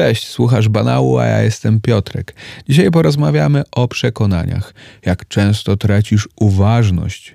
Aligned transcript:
Cześć, 0.00 0.28
słuchasz 0.28 0.68
banału, 0.68 1.18
a 1.18 1.24
ja 1.24 1.42
jestem 1.42 1.80
Piotrek. 1.80 2.34
Dzisiaj 2.68 2.90
porozmawiamy 2.90 3.62
o 3.72 3.88
przekonaniach. 3.88 4.74
Jak 5.06 5.28
często 5.28 5.76
tracisz 5.76 6.28
uważność 6.36 7.34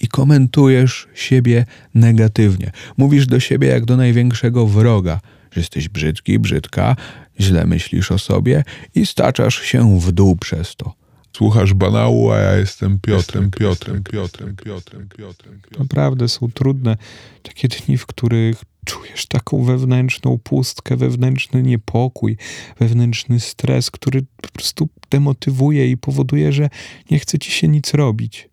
i 0.00 0.08
komentujesz 0.08 1.08
siebie 1.14 1.64
negatywnie. 1.94 2.70
Mówisz 2.96 3.26
do 3.26 3.40
siebie 3.40 3.68
jak 3.68 3.84
do 3.84 3.96
największego 3.96 4.66
wroga, 4.66 5.20
że 5.52 5.60
jesteś 5.60 5.88
brzydki, 5.88 6.38
brzydka, 6.38 6.96
źle 7.40 7.66
myślisz 7.66 8.12
o 8.12 8.18
sobie 8.18 8.64
i 8.94 9.06
staczasz 9.06 9.60
się 9.62 10.00
w 10.00 10.12
dół 10.12 10.36
przez 10.36 10.76
to. 10.76 10.94
Słuchasz 11.36 11.74
banału, 11.74 12.30
a 12.30 12.38
ja 12.38 12.56
jestem 12.56 12.98
Piotrem, 12.98 13.50
Piotrem, 13.50 14.04
Piotrem, 14.04 14.56
Piotrem, 14.56 15.08
Piotrem. 15.18 15.60
Naprawdę 15.78 16.28
są 16.28 16.50
trudne 16.50 16.96
takie 17.42 17.68
dni, 17.68 17.98
w 17.98 18.06
których 18.06 18.64
czujesz 18.90 19.26
taką 19.26 19.64
wewnętrzną 19.64 20.38
pustkę, 20.38 20.96
wewnętrzny 20.96 21.62
niepokój, 21.62 22.36
wewnętrzny 22.78 23.40
stres, 23.40 23.90
który 23.90 24.22
po 24.42 24.48
prostu 24.48 24.88
demotywuje 25.10 25.90
i 25.90 25.96
powoduje, 25.96 26.52
że 26.52 26.70
nie 27.10 27.18
chce 27.18 27.38
ci 27.38 27.52
się 27.52 27.68
nic 27.68 27.94
robić. 27.94 28.48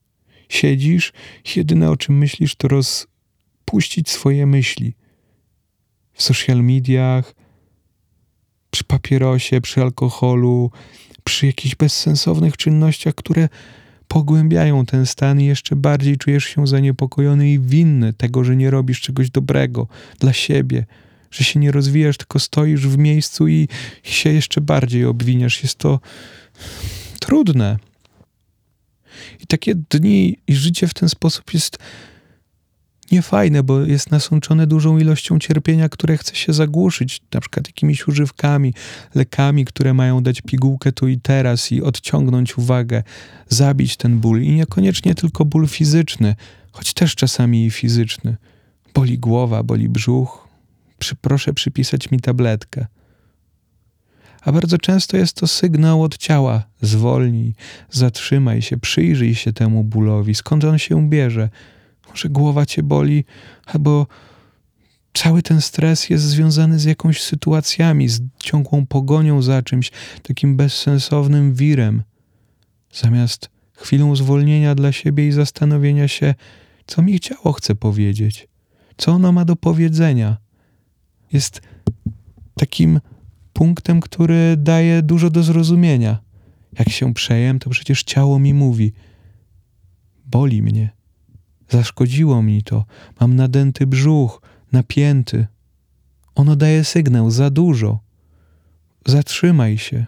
Siedzisz, 0.49 1.13
jedyne 1.55 1.91
o 1.91 1.97
czym 1.97 2.17
myślisz, 2.17 2.55
to 2.55 2.67
rozpuścić 2.67 4.09
swoje 4.09 4.45
myśli. 4.45 4.93
W 6.13 6.23
social 6.23 6.63
mediach, 6.63 7.35
przy 8.71 8.83
papierosie, 8.83 9.61
przy 9.61 9.81
alkoholu, 9.81 10.71
przy 11.23 11.45
jakichś 11.45 11.75
bezsensownych 11.75 12.57
czynnościach, 12.57 13.15
które 13.15 13.49
pogłębiają 14.07 14.85
ten 14.85 15.05
stan 15.05 15.41
i 15.41 15.45
jeszcze 15.45 15.75
bardziej 15.75 16.17
czujesz 16.17 16.45
się 16.45 16.67
zaniepokojony 16.67 17.51
i 17.51 17.59
winny 17.59 18.13
tego, 18.13 18.43
że 18.43 18.55
nie 18.55 18.71
robisz 18.71 19.01
czegoś 19.01 19.29
dobrego 19.29 19.87
dla 20.19 20.33
siebie, 20.33 20.85
że 21.31 21.43
się 21.43 21.59
nie 21.59 21.71
rozwijasz, 21.71 22.17
tylko 22.17 22.39
stoisz 22.39 22.87
w 22.87 22.97
miejscu 22.97 23.47
i, 23.47 23.67
się 24.03 24.29
jeszcze 24.29 24.61
bardziej 24.61 25.05
obwiniasz. 25.05 25.63
Jest 25.63 25.75
to 25.75 25.99
trudne. 27.19 27.77
I 29.39 29.47
takie 29.47 29.75
dni 29.75 30.37
i 30.47 30.55
życie 30.55 30.87
w 30.87 30.93
ten 30.93 31.09
sposób 31.09 31.53
jest 31.53 31.77
niefajne, 33.11 33.63
bo 33.63 33.79
jest 33.79 34.11
nasączone 34.11 34.67
dużą 34.67 34.97
ilością 34.97 35.39
cierpienia, 35.39 35.89
które 35.89 36.17
chce 36.17 36.35
się 36.35 36.53
zagłuszyć, 36.53 37.21
na 37.33 37.41
przykład 37.41 37.67
jakimiś 37.67 38.07
używkami, 38.07 38.73
lekami, 39.15 39.65
które 39.65 39.93
mają 39.93 40.23
dać 40.23 40.41
pigułkę 40.41 40.91
tu 40.91 41.07
i 41.07 41.19
teraz 41.19 41.71
i 41.71 41.81
odciągnąć 41.81 42.57
uwagę, 42.57 43.03
zabić 43.49 43.97
ten 43.97 44.19
ból. 44.19 44.41
I 44.41 44.51
niekoniecznie 44.51 45.15
tylko 45.15 45.45
ból 45.45 45.67
fizyczny, 45.67 46.35
choć 46.71 46.93
też 46.93 47.15
czasami 47.15 47.65
i 47.65 47.71
fizyczny. 47.71 48.37
Boli 48.93 49.19
głowa, 49.19 49.63
boli 49.63 49.89
brzuch. 49.89 50.47
Przy, 50.99 51.15
proszę 51.15 51.53
przypisać 51.53 52.11
mi 52.11 52.19
tabletkę. 52.19 52.87
A 54.41 54.51
bardzo 54.51 54.77
często 54.77 55.17
jest 55.17 55.33
to 55.33 55.47
sygnał 55.47 56.03
od 56.03 56.17
ciała: 56.17 56.63
zwolnij, 56.81 57.55
zatrzymaj 57.91 58.61
się, 58.61 58.77
przyjrzyj 58.77 59.35
się 59.35 59.53
temu 59.53 59.83
bólowi, 59.83 60.35
skąd 60.35 60.63
on 60.63 60.77
się 60.77 61.09
bierze 61.09 61.49
może 62.17 62.29
głowa 62.29 62.65
cię 62.65 62.83
boli, 62.83 63.25
albo 63.65 64.07
cały 65.13 65.41
ten 65.41 65.61
stres 65.61 66.09
jest 66.09 66.23
związany 66.23 66.79
z 66.79 66.83
jakąś 66.83 67.21
sytuacjami, 67.21 68.09
z 68.09 68.21
ciągłą 68.39 68.85
pogonią 68.85 69.41
za 69.41 69.61
czymś, 69.61 69.91
takim 70.23 70.57
bezsensownym 70.57 71.53
wirem. 71.53 72.03
Zamiast 72.93 73.49
chwilą 73.73 74.15
zwolnienia 74.15 74.75
dla 74.75 74.91
siebie 74.91 75.27
i 75.27 75.31
zastanowienia 75.31 76.07
się, 76.07 76.35
co 76.87 77.01
mi 77.01 77.19
ciało 77.19 77.53
chce 77.53 77.75
powiedzieć, 77.75 78.47
co 78.97 79.11
ono 79.11 79.31
ma 79.31 79.45
do 79.45 79.55
powiedzenia. 79.55 80.37
Jest 81.33 81.61
takim 82.59 82.99
punktem, 83.53 83.99
który 83.99 84.55
daje 84.57 85.01
dużo 85.01 85.29
do 85.29 85.43
zrozumienia. 85.43 86.17
Jak 86.79 86.89
się 86.89 87.13
przejem, 87.13 87.59
to 87.59 87.69
przecież 87.69 88.03
ciało 88.03 88.39
mi 88.39 88.53
mówi: 88.53 88.93
boli 90.25 90.61
mnie. 90.61 90.96
Zaszkodziło 91.69 92.43
mi 92.43 92.63
to. 92.63 92.85
Mam 93.19 93.35
nadęty 93.35 93.87
brzuch, 93.87 94.41
napięty. 94.71 95.47
Ono 96.35 96.55
daje 96.55 96.83
sygnał 96.83 97.31
za 97.31 97.49
dużo. 97.49 97.99
Zatrzymaj 99.05 99.77
się. 99.77 100.05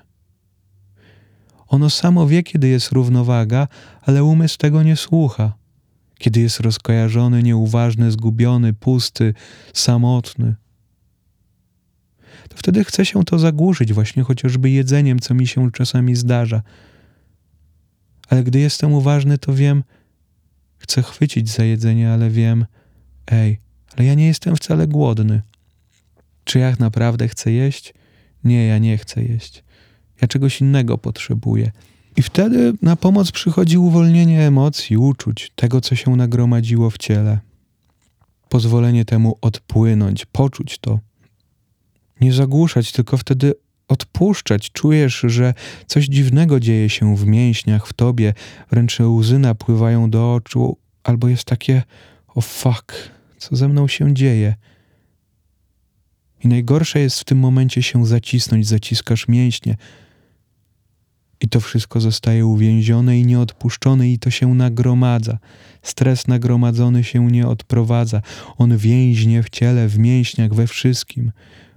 Ono 1.68 1.90
samo 1.90 2.28
wie, 2.28 2.44
kiedy 2.44 2.68
jest 2.68 2.92
równowaga, 2.92 3.68
ale 4.02 4.24
umysł 4.24 4.58
tego 4.58 4.84
nie 4.84 4.96
słucha. 4.96 5.54
Kiedy 6.18 6.40
jest 6.40 6.60
rozkojarzony, 6.60 7.44
nieuważny, 7.44 8.12
zgubiony, 8.12 8.74
pusty, 8.74 9.34
samotny. 9.74 10.56
To 12.50 12.58
wtedy 12.58 12.84
chce 12.84 13.06
się 13.06 13.24
to 13.24 13.40
zagłuszyć, 13.40 13.94
właśnie 13.94 14.24
chociażby 14.24 14.70
jedzeniem, 14.70 15.20
co 15.20 15.34
mi 15.34 15.48
się 15.48 15.72
czasami 15.72 16.16
zdarza. 16.16 16.62
Ale 18.30 18.44
gdy 18.44 18.60
jestem 18.60 18.94
uważny, 18.94 19.38
to 19.38 19.54
wiem, 19.54 19.84
Chcę 20.80 21.02
chwycić 21.02 21.50
za 21.50 21.64
jedzenie, 21.64 22.12
ale 22.12 22.30
wiem, 22.30 22.66
ej, 23.32 23.60
ale 23.98 24.08
ja 24.08 24.14
nie 24.14 24.28
jestem 24.28 24.56
wcale 24.56 24.88
głodny. 24.88 25.42
Czy 26.44 26.60
ja 26.60 26.76
naprawdę 26.80 27.28
chcę 27.28 27.52
jeść? 27.52 27.94
Nie, 28.44 28.68
ja 28.68 28.78
nie 28.78 28.98
chcę 28.98 29.24
jeść. 29.24 29.64
Ja 30.22 30.28
czegoś 30.28 30.62
innego 30.62 30.98
potrzebuję. 30.98 31.72
I 32.18 32.22
wtedy 32.22 32.74
na 32.82 32.96
pomoc 32.96 33.32
przychodzi 33.32 33.78
uwolnienie 33.78 34.48
emocji, 34.48 34.98
uczuć, 34.98 35.52
tego, 35.56 35.82
co 35.82 35.96
się 35.96 36.16
nagromadziło 36.16 36.90
w 36.90 36.98
ciele. 36.98 37.40
Pozwolenie 38.50 39.06
temu 39.06 39.38
odpłynąć, 39.42 40.26
poczuć 40.26 40.78
to. 40.78 41.00
Nie 42.22 42.34
zagłuszać, 42.34 42.92
tylko 42.92 43.18
wtedy 43.18 43.54
odpuszczać. 43.90 44.72
Czujesz, 44.72 45.26
że 45.28 45.54
coś 45.88 46.06
dziwnego 46.06 46.60
dzieje 46.60 46.90
się 46.90 47.16
w 47.16 47.26
mięśniach, 47.26 47.88
w 47.88 47.94
tobie, 47.94 48.34
wręcz 48.72 49.00
łzy 49.00 49.40
napływają 49.40 50.10
do 50.10 50.34
oczu, 50.34 50.78
albo 51.04 51.28
jest 51.28 51.44
takie 51.44 51.84
o 52.28 52.42
fuck, 52.42 52.94
co 53.38 53.56
ze 53.56 53.68
mną 53.68 53.88
się 53.88 54.14
dzieje. 54.14 54.56
I 56.44 56.48
najgorsze 56.48 57.00
jest 57.00 57.20
w 57.20 57.24
tym 57.24 57.40
momencie 57.40 57.84
się 57.84 58.06
zacisnąć, 58.06 58.68
zaciskasz 58.68 59.28
mięśnie. 59.28 59.76
I 61.42 61.50
to 61.50 61.60
wszystko 61.60 62.00
zostaje 62.00 62.46
uwięzione 62.46 63.20
i 63.20 63.26
nieodpuszczone, 63.26 64.10
i 64.10 64.20
to 64.20 64.30
się 64.30 64.56
nagromadza. 64.56 65.40
Stres 65.82 66.28
nagromadzony 66.28 67.04
się 67.04 67.32
nie 67.32 67.48
odprowadza. 67.48 68.22
On 68.58 68.78
więźnie 68.78 69.44
w 69.44 69.50
ciele, 69.50 69.88
w 69.88 70.00
mięśniach, 70.00 70.54
we 70.54 70.68
wszystkim, 70.68 71.32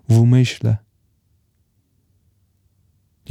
w 0.09 0.19
umyśle. 0.19 0.77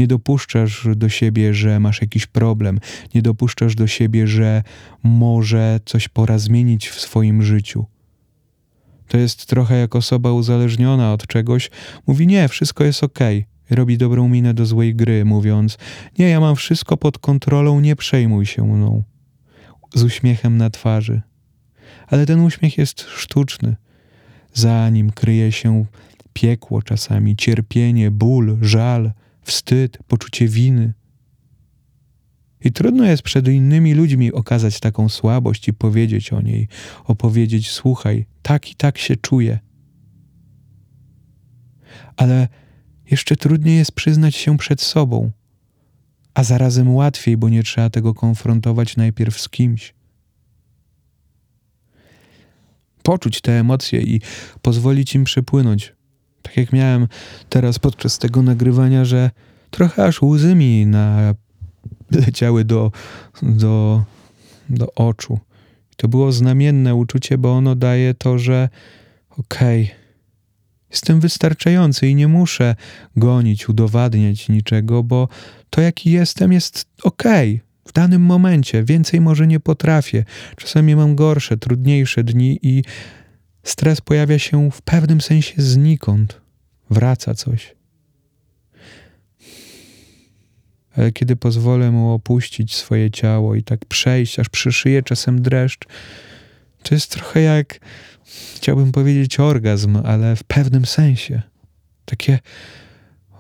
Nie 0.02 0.08
dopuszczasz 0.08 0.88
do 0.96 1.10
siebie, 1.10 1.54
że 1.54 1.80
masz 1.80 2.02
jakiś 2.02 2.26
problem, 2.26 2.80
nie 3.16 3.22
dopuszczasz 3.22 3.76
do 3.76 3.88
siebie, 3.88 4.28
że 4.28 4.64
może 5.04 5.80
coś 5.86 6.08
pora 6.08 6.38
zmienić 6.38 6.90
w 6.90 7.02
swoim 7.02 7.44
życiu. 7.44 7.86
To 9.08 9.18
jest 9.18 9.46
trochę 9.46 9.78
jak 9.78 9.96
osoba 9.96 10.32
uzależniona 10.32 11.14
od 11.14 11.28
czegoś, 11.28 11.70
mówi: 12.08 12.28
Nie, 12.28 12.48
wszystko 12.48 12.84
jest 12.84 13.04
ok. 13.04 13.20
Robi 13.70 13.98
dobrą 13.98 14.30
minę 14.30 14.54
do 14.54 14.66
złej 14.66 14.96
gry, 14.96 15.26
mówiąc: 15.26 15.78
Nie, 16.20 16.30
ja 16.30 16.40
mam 16.40 16.56
wszystko 16.56 16.98
pod 16.98 17.18
kontrolą, 17.18 17.80
nie 17.80 17.96
przejmuj 17.96 18.46
się 18.46 18.64
mną. 18.64 19.04
Z 19.96 20.04
uśmiechem 20.04 20.58
na 20.58 20.70
twarzy. 20.70 21.22
Ale 22.08 22.26
ten 22.26 22.40
uśmiech 22.40 22.78
jest 22.78 23.02
sztuczny. 23.02 23.76
Za 24.54 24.90
nim 24.90 25.12
kryje 25.12 25.52
się 25.52 25.86
piekło 26.34 26.82
czasami, 26.82 27.36
cierpienie, 27.36 28.12
ból, 28.12 28.58
żal 28.62 29.12
wstyd, 29.42 29.98
poczucie 30.08 30.48
winy. 30.48 30.94
I 32.64 32.72
trudno 32.72 33.06
jest 33.06 33.24
przed 33.24 33.48
innymi 33.48 33.94
ludźmi 33.94 34.34
okazać 34.34 34.80
taką 34.80 35.10
słabość 35.10 35.68
i 35.68 35.74
powiedzieć 35.74 36.34
o 36.34 36.42
niej, 36.42 36.68
opowiedzieć: 37.04 37.72
Słuchaj, 37.72 38.26
tak 38.42 38.72
i 38.72 38.76
tak 38.76 38.98
się 38.98 39.16
czuję. 39.16 39.60
Ale 42.18 42.48
jeszcze 43.12 43.36
trudniej 43.36 43.78
jest 43.78 43.92
przyznać 43.92 44.36
się 44.36 44.58
przed 44.58 44.82
sobą, 44.82 45.32
a 46.34 46.44
zarazem 46.44 46.96
łatwiej, 46.96 47.38
bo 47.38 47.50
nie 47.50 47.64
trzeba 47.64 47.90
tego 47.90 48.14
konfrontować 48.14 48.98
najpierw 48.98 49.40
z 49.42 49.50
kimś. 49.50 49.94
Poczuć 53.04 53.42
te 53.42 53.60
emocje 53.60 54.02
i 54.02 54.22
pozwolić 54.62 55.16
im 55.16 55.24
przepłynąć, 55.24 55.94
tak 56.42 56.58
jak 56.58 56.74
miałem 56.74 57.08
teraz 57.50 57.80
podczas 57.80 58.18
tego 58.18 58.42
nagrywania, 58.42 59.06
że 59.06 59.32
trochę 59.72 60.04
aż 60.04 60.22
łzy 60.22 60.56
mi 60.56 60.86
na, 60.86 61.34
leciały 62.12 62.66
do, 62.66 62.92
do, 63.42 64.04
do 64.70 64.94
oczu. 64.96 65.40
To 65.98 66.08
było 66.08 66.32
znamienne 66.32 66.96
uczucie, 66.96 67.38
bo 67.38 67.52
ono 67.52 67.76
daje 67.76 68.14
to, 68.14 68.38
że 68.40 68.70
okej, 69.30 69.84
okay, 69.84 69.96
jestem 70.90 71.20
wystarczający 71.20 72.08
i 72.08 72.16
nie 72.16 72.28
muszę 72.28 72.76
gonić, 73.16 73.70
udowadniać 73.70 74.50
niczego, 74.50 75.04
bo 75.04 75.28
to 75.70 75.82
jaki 75.82 76.12
jestem 76.12 76.54
jest 76.54 76.86
okej. 77.04 77.56
Okay. 77.56 77.72
W 77.86 77.94
danym 77.94 78.22
momencie 78.22 78.84
więcej 78.84 79.22
może 79.22 79.48
nie 79.48 79.60
potrafię. 79.60 80.26
Czasami 80.56 80.96
mam 80.96 81.16
gorsze, 81.16 81.58
trudniejsze 81.58 82.24
dni 82.24 82.60
i 82.62 82.84
Stres 83.64 84.02
pojawia 84.02 84.40
się 84.40 84.72
w 84.72 84.82
pewnym 84.82 85.22
sensie 85.22 85.54
znikąd. 85.58 86.42
Wraca 86.90 87.34
coś. 87.34 87.76
ale 90.98 91.12
kiedy 91.12 91.36
pozwolę 91.36 91.92
mu 91.92 92.14
opuścić 92.14 92.76
swoje 92.76 93.12
ciało 93.12 93.56
i 93.56 93.64
tak 93.64 93.86
przejść, 93.86 94.40
aż 94.40 94.50
przyszyję 94.50 95.04
czasem 95.04 95.42
dreszcz, 95.42 95.86
to 96.84 96.96
jest 96.96 97.12
trochę 97.12 97.42
jak, 97.42 97.80
chciałbym 98.56 98.92
powiedzieć 98.92 99.40
orgazm, 99.40 99.98
ale 100.04 100.36
w 100.36 100.44
pewnym 100.44 100.86
sensie. 100.86 101.42
Takie, 102.06 102.40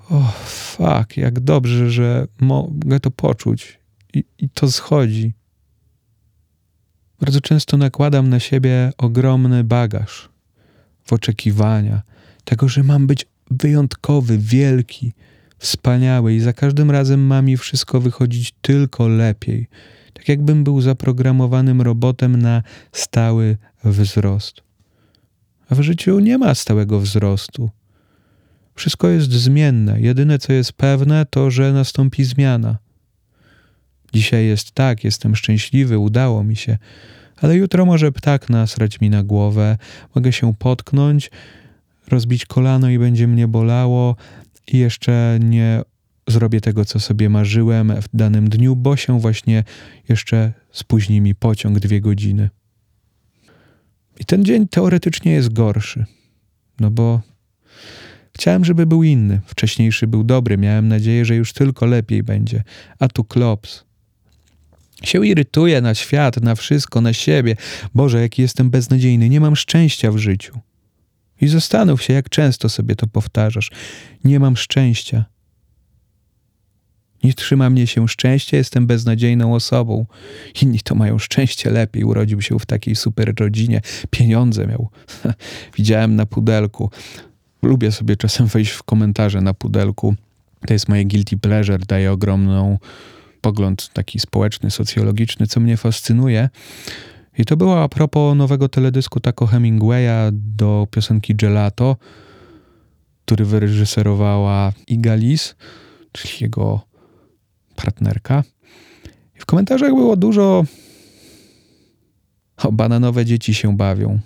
o 0.09 0.17
oh, 0.17 0.33
fuck, 0.45 1.17
jak 1.17 1.39
dobrze, 1.39 1.91
że 1.91 2.27
mogę 2.39 2.99
to 2.99 3.11
poczuć 3.11 3.79
i, 4.13 4.23
i 4.37 4.49
to 4.49 4.71
schodzi. 4.71 5.33
Bardzo 7.21 7.41
często 7.41 7.77
nakładam 7.77 8.29
na 8.29 8.39
siebie 8.39 8.91
ogromny 8.97 9.63
bagaż 9.63 10.29
w 11.03 11.13
oczekiwania 11.13 12.01
tego, 12.43 12.67
że 12.67 12.83
mam 12.83 13.07
być 13.07 13.25
wyjątkowy, 13.51 14.37
wielki, 14.37 15.13
wspaniały 15.57 16.33
i 16.33 16.39
za 16.39 16.53
każdym 16.53 16.91
razem 16.91 17.27
ma 17.27 17.41
mi 17.41 17.57
wszystko 17.57 18.01
wychodzić 18.01 18.53
tylko 18.61 19.07
lepiej. 19.07 19.67
Tak 20.13 20.29
jakbym 20.29 20.63
był 20.63 20.81
zaprogramowanym 20.81 21.81
robotem 21.81 22.41
na 22.41 22.63
stały 22.91 23.57
wzrost. 23.83 24.61
A 25.69 25.75
w 25.75 25.81
życiu 25.81 26.19
nie 26.19 26.37
ma 26.37 26.55
stałego 26.55 26.99
wzrostu. 26.99 27.69
Wszystko 28.75 29.07
jest 29.07 29.31
zmienne. 29.31 30.01
Jedyne, 30.01 30.39
co 30.39 30.53
jest 30.53 30.73
pewne, 30.73 31.25
to, 31.25 31.51
że 31.51 31.73
nastąpi 31.73 32.23
zmiana. 32.23 32.77
Dzisiaj 34.13 34.45
jest 34.45 34.71
tak, 34.71 35.03
jestem 35.03 35.35
szczęśliwy, 35.35 35.99
udało 35.99 36.43
mi 36.43 36.55
się, 36.55 36.77
ale 37.37 37.55
jutro 37.55 37.85
może 37.85 38.11
ptak 38.11 38.49
nasrać 38.49 39.01
mi 39.01 39.09
na 39.09 39.23
głowę, 39.23 39.77
mogę 40.15 40.31
się 40.31 40.53
potknąć, 40.53 41.31
rozbić 42.07 42.45
kolano 42.45 42.89
i 42.89 42.99
będzie 42.99 43.27
mnie 43.27 43.47
bolało, 43.47 44.15
i 44.67 44.77
jeszcze 44.77 45.39
nie 45.41 45.81
zrobię 46.27 46.61
tego, 46.61 46.85
co 46.85 46.99
sobie 46.99 47.29
marzyłem 47.29 47.93
w 48.01 48.05
danym 48.13 48.49
dniu, 48.49 48.75
bo 48.75 48.95
się 48.95 49.19
właśnie 49.19 49.63
jeszcze 50.09 50.53
spóźni 50.71 51.21
mi 51.21 51.35
pociąg 51.35 51.79
dwie 51.79 52.01
godziny. 52.01 52.49
I 54.19 54.25
ten 54.25 54.45
dzień 54.45 54.67
teoretycznie 54.67 55.31
jest 55.31 55.53
gorszy, 55.53 56.05
no 56.79 56.91
bo 56.91 57.21
chciałem, 58.33 58.65
żeby 58.65 58.85
był 58.85 59.03
inny. 59.03 59.41
Wcześniejszy 59.45 60.07
był 60.07 60.23
dobry, 60.23 60.57
miałem 60.57 60.87
nadzieję, 60.87 61.25
że 61.25 61.35
już 61.35 61.53
tylko 61.53 61.85
lepiej 61.85 62.23
będzie. 62.23 62.63
A 62.99 63.07
tu 63.07 63.23
klops. 63.23 63.90
Się 65.03 65.27
irytuję 65.27 65.81
na 65.81 65.95
świat, 65.95 66.41
na 66.41 66.55
wszystko, 66.55 67.01
na 67.01 67.13
siebie. 67.13 67.55
Boże, 67.95 68.21
jaki 68.21 68.41
jestem 68.41 68.69
beznadziejny, 68.69 69.29
nie 69.29 69.39
mam 69.39 69.55
szczęścia 69.55 70.11
w 70.11 70.17
życiu. 70.17 70.59
I 71.41 71.47
zastanów 71.47 72.03
się, 72.03 72.13
jak 72.13 72.29
często 72.29 72.69
sobie 72.69 72.95
to 72.95 73.07
powtarzasz. 73.07 73.71
Nie 74.23 74.39
mam 74.39 74.57
szczęścia. 74.57 75.25
Nie 77.23 77.33
trzyma 77.33 77.69
mnie 77.69 77.87
się 77.87 78.07
szczęście, 78.07 78.57
jestem 78.57 78.87
beznadziejną 78.87 79.55
osobą. 79.55 80.05
Inni 80.61 80.79
to 80.79 80.95
mają 80.95 81.19
szczęście 81.19 81.69
lepiej, 81.69 82.03
urodził 82.03 82.41
się 82.41 82.59
w 82.59 82.65
takiej 82.65 82.95
super 82.95 83.33
rodzinie, 83.39 83.81
pieniądze 84.09 84.67
miał. 84.67 84.89
Widziałem 85.77 86.15
na 86.15 86.25
pudelku. 86.25 86.91
Lubię 87.61 87.91
sobie 87.91 88.15
czasem 88.15 88.47
wejść 88.47 88.71
w 88.71 88.83
komentarze 88.83 89.41
na 89.41 89.53
pudelku. 89.53 90.15
To 90.67 90.73
jest 90.73 90.89
moje 90.89 91.05
guilty 91.05 91.37
pleasure, 91.37 91.79
daje 91.79 92.11
ogromną 92.11 92.77
pogląd 93.41 93.89
taki 93.93 94.19
społeczny, 94.19 94.71
socjologiczny, 94.71 95.47
co 95.47 95.59
mnie 95.59 95.77
fascynuje. 95.77 96.49
I 97.37 97.45
to 97.45 97.57
było 97.57 97.83
a 97.83 97.89
propos 97.89 98.37
nowego 98.37 98.69
teledysku 98.69 99.19
Taco 99.19 99.47
Hemingwaya 99.47 100.31
do 100.31 100.87
piosenki 100.91 101.35
Gelato, 101.35 101.97
który 103.25 103.45
wyreżyserowała 103.45 104.73
Igalis, 104.87 105.55
czyli 106.11 106.33
jego 106.41 106.81
partnerka. 107.75 108.43
I 109.35 109.39
w 109.39 109.45
komentarzach 109.45 109.89
było 109.89 110.15
dużo 110.15 110.65
o 112.57 112.71
bananowe 112.71 113.25
dzieci 113.25 113.53
się 113.53 113.77
bawią. 113.77 114.19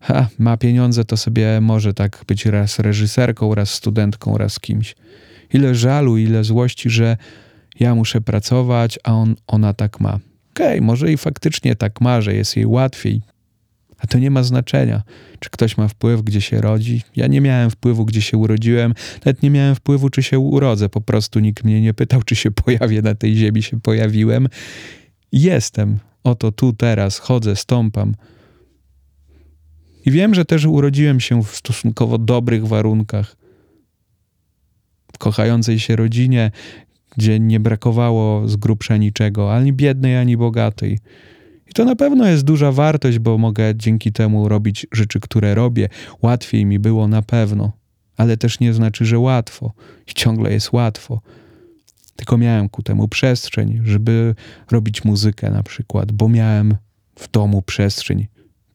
Ha, 0.00 0.28
ma 0.38 0.56
pieniądze, 0.56 1.04
to 1.04 1.16
sobie 1.16 1.60
może 1.60 1.94
tak 1.94 2.24
być 2.26 2.46
raz 2.46 2.78
reżyserką, 2.78 3.54
raz 3.54 3.70
studentką, 3.70 4.38
raz 4.38 4.60
kimś. 4.60 4.96
Ile 5.52 5.74
żalu, 5.74 6.16
ile 6.16 6.44
złości, 6.44 6.90
że 6.90 7.16
ja 7.80 7.94
muszę 7.94 8.20
pracować, 8.20 8.98
a 9.04 9.12
on, 9.12 9.36
ona 9.46 9.74
tak 9.74 10.00
ma. 10.00 10.18
Okej, 10.50 10.66
okay, 10.66 10.80
może 10.80 11.12
i 11.12 11.16
faktycznie 11.16 11.76
tak 11.76 12.00
ma, 12.00 12.20
że 12.20 12.34
jest 12.34 12.56
jej 12.56 12.66
łatwiej, 12.66 13.22
a 13.98 14.06
to 14.06 14.18
nie 14.18 14.30
ma 14.30 14.42
znaczenia, 14.42 15.02
czy 15.40 15.50
ktoś 15.50 15.76
ma 15.76 15.88
wpływ, 15.88 16.22
gdzie 16.22 16.40
się 16.40 16.60
rodzi. 16.60 17.02
Ja 17.16 17.26
nie 17.26 17.40
miałem 17.40 17.70
wpływu, 17.70 18.04
gdzie 18.04 18.22
się 18.22 18.36
urodziłem, 18.36 18.94
nawet 19.24 19.42
nie 19.42 19.50
miałem 19.50 19.74
wpływu, 19.74 20.10
czy 20.10 20.22
się 20.22 20.38
urodzę. 20.38 20.88
Po 20.88 21.00
prostu 21.00 21.40
nikt 21.40 21.64
mnie 21.64 21.80
nie 21.80 21.94
pytał, 21.94 22.22
czy 22.22 22.36
się 22.36 22.50
pojawię 22.64 23.02
na 23.02 23.14
tej 23.14 23.36
ziemi, 23.36 23.62
się 23.62 23.80
pojawiłem. 23.80 24.48
Jestem. 25.32 25.98
Oto 26.24 26.52
tu, 26.52 26.72
teraz, 26.72 27.18
chodzę, 27.18 27.56
stąpam. 27.56 28.14
I 30.06 30.10
wiem, 30.10 30.34
że 30.34 30.44
też 30.44 30.64
urodziłem 30.64 31.20
się 31.20 31.42
w 31.42 31.56
stosunkowo 31.56 32.18
dobrych 32.18 32.66
warunkach. 32.66 33.36
W 35.12 35.18
kochającej 35.18 35.78
się 35.78 35.96
rodzinie, 35.96 36.50
gdzie 37.16 37.40
nie 37.40 37.60
brakowało 37.60 38.48
z 38.48 38.56
grubsza 38.56 38.96
niczego, 38.96 39.54
ani 39.54 39.72
biednej, 39.72 40.16
ani 40.16 40.36
bogatej. 40.36 40.98
I 41.70 41.72
to 41.74 41.84
na 41.84 41.96
pewno 41.96 42.28
jest 42.28 42.44
duża 42.44 42.72
wartość, 42.72 43.18
bo 43.18 43.38
mogę 43.38 43.74
dzięki 43.74 44.12
temu 44.12 44.48
robić 44.48 44.86
rzeczy, 44.92 45.20
które 45.20 45.54
robię. 45.54 45.88
Łatwiej 46.22 46.66
mi 46.66 46.78
było 46.78 47.08
na 47.08 47.22
pewno, 47.22 47.72
ale 48.16 48.36
też 48.36 48.60
nie 48.60 48.72
znaczy, 48.72 49.04
że 49.04 49.18
łatwo. 49.18 49.72
I 50.06 50.14
ciągle 50.14 50.52
jest 50.52 50.72
łatwo. 50.72 51.20
Tylko 52.16 52.38
miałem 52.38 52.68
ku 52.68 52.82
temu 52.82 53.08
przestrzeń, 53.08 53.80
żeby 53.84 54.34
robić 54.70 55.04
muzykę 55.04 55.50
na 55.50 55.62
przykład, 55.62 56.12
bo 56.12 56.28
miałem 56.28 56.76
w 57.18 57.30
domu 57.30 57.62
przestrzeń. 57.62 58.26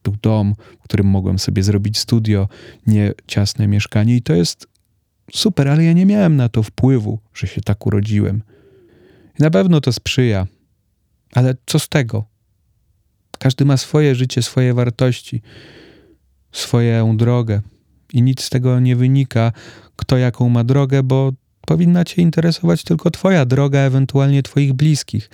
Był 0.04 0.16
dom, 0.22 0.54
w 0.80 0.84
którym 0.84 1.06
mogłem 1.06 1.38
sobie 1.38 1.62
zrobić 1.62 1.98
studio, 1.98 2.48
nie 2.86 3.12
ciasne 3.26 3.68
mieszkanie, 3.68 4.16
i 4.16 4.22
to 4.22 4.34
jest 4.34 4.66
super, 5.34 5.68
ale 5.68 5.84
ja 5.84 5.92
nie 5.92 6.06
miałem 6.06 6.36
na 6.36 6.48
to 6.48 6.62
wpływu, 6.62 7.18
że 7.34 7.46
się 7.46 7.60
tak 7.60 7.86
urodziłem. 7.86 8.42
Na 9.38 9.50
pewno 9.50 9.80
to 9.80 9.92
sprzyja, 9.92 10.46
ale 11.34 11.54
co 11.66 11.78
z 11.78 11.88
tego? 11.88 12.24
Każdy 13.38 13.64
ma 13.64 13.76
swoje 13.76 14.14
życie, 14.14 14.42
swoje 14.42 14.74
wartości, 14.74 15.42
swoją 16.52 17.16
drogę 17.16 17.60
i 18.12 18.22
nic 18.22 18.42
z 18.42 18.50
tego 18.50 18.80
nie 18.80 18.96
wynika, 18.96 19.52
kto 19.96 20.16
jaką 20.16 20.48
ma 20.48 20.64
drogę, 20.64 21.02
bo 21.02 21.32
powinna 21.66 22.04
Cię 22.04 22.22
interesować 22.22 22.84
tylko 22.84 23.10
Twoja 23.10 23.44
droga, 23.44 23.78
ewentualnie 23.78 24.42
Twoich 24.42 24.72
bliskich. 24.72 25.30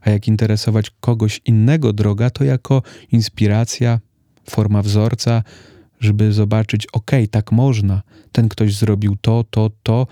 A 0.00 0.10
jak 0.10 0.28
interesować 0.28 0.90
kogoś 1.00 1.40
innego 1.44 1.92
droga, 1.92 2.30
to 2.30 2.44
jako 2.44 2.82
inspiracja, 3.12 4.00
forma 4.50 4.82
wzorca, 4.82 5.42
żeby 6.02 6.32
zobaczyć, 6.32 6.86
okay, 6.92 7.28
tak 7.28 7.52
można, 7.52 8.02
ten 8.32 8.48
ktoś 8.48 8.76
zrobił 8.76 9.16
to, 9.20 9.44
to, 9.50 9.70
to. 9.82 10.06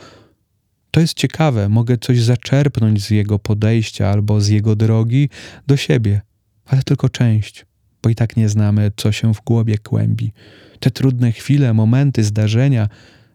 To 0.90 1.00
jest 1.00 1.14
ciekawe, 1.14 1.68
mogę 1.68 1.98
coś 1.98 2.22
zaczerpnąć 2.22 3.02
z 3.02 3.10
jego 3.10 3.38
podejścia 3.38 4.08
albo 4.08 4.40
z 4.40 4.48
jego 4.48 4.76
drogi 4.76 5.28
do 5.66 5.76
siebie, 5.76 6.20
ale 6.66 6.82
tylko 6.82 7.08
część, 7.08 7.66
bo 8.02 8.10
i 8.10 8.14
tak 8.14 8.36
nie 8.36 8.48
znamy, 8.48 8.92
co 8.96 9.12
się 9.12 9.34
w 9.34 9.40
głowie 9.40 9.78
kłębi. 9.78 10.32
Te 10.80 10.90
trudne 10.90 11.32
chwile, 11.32 11.74
momenty, 11.74 12.24
zdarzenia, 12.24 12.88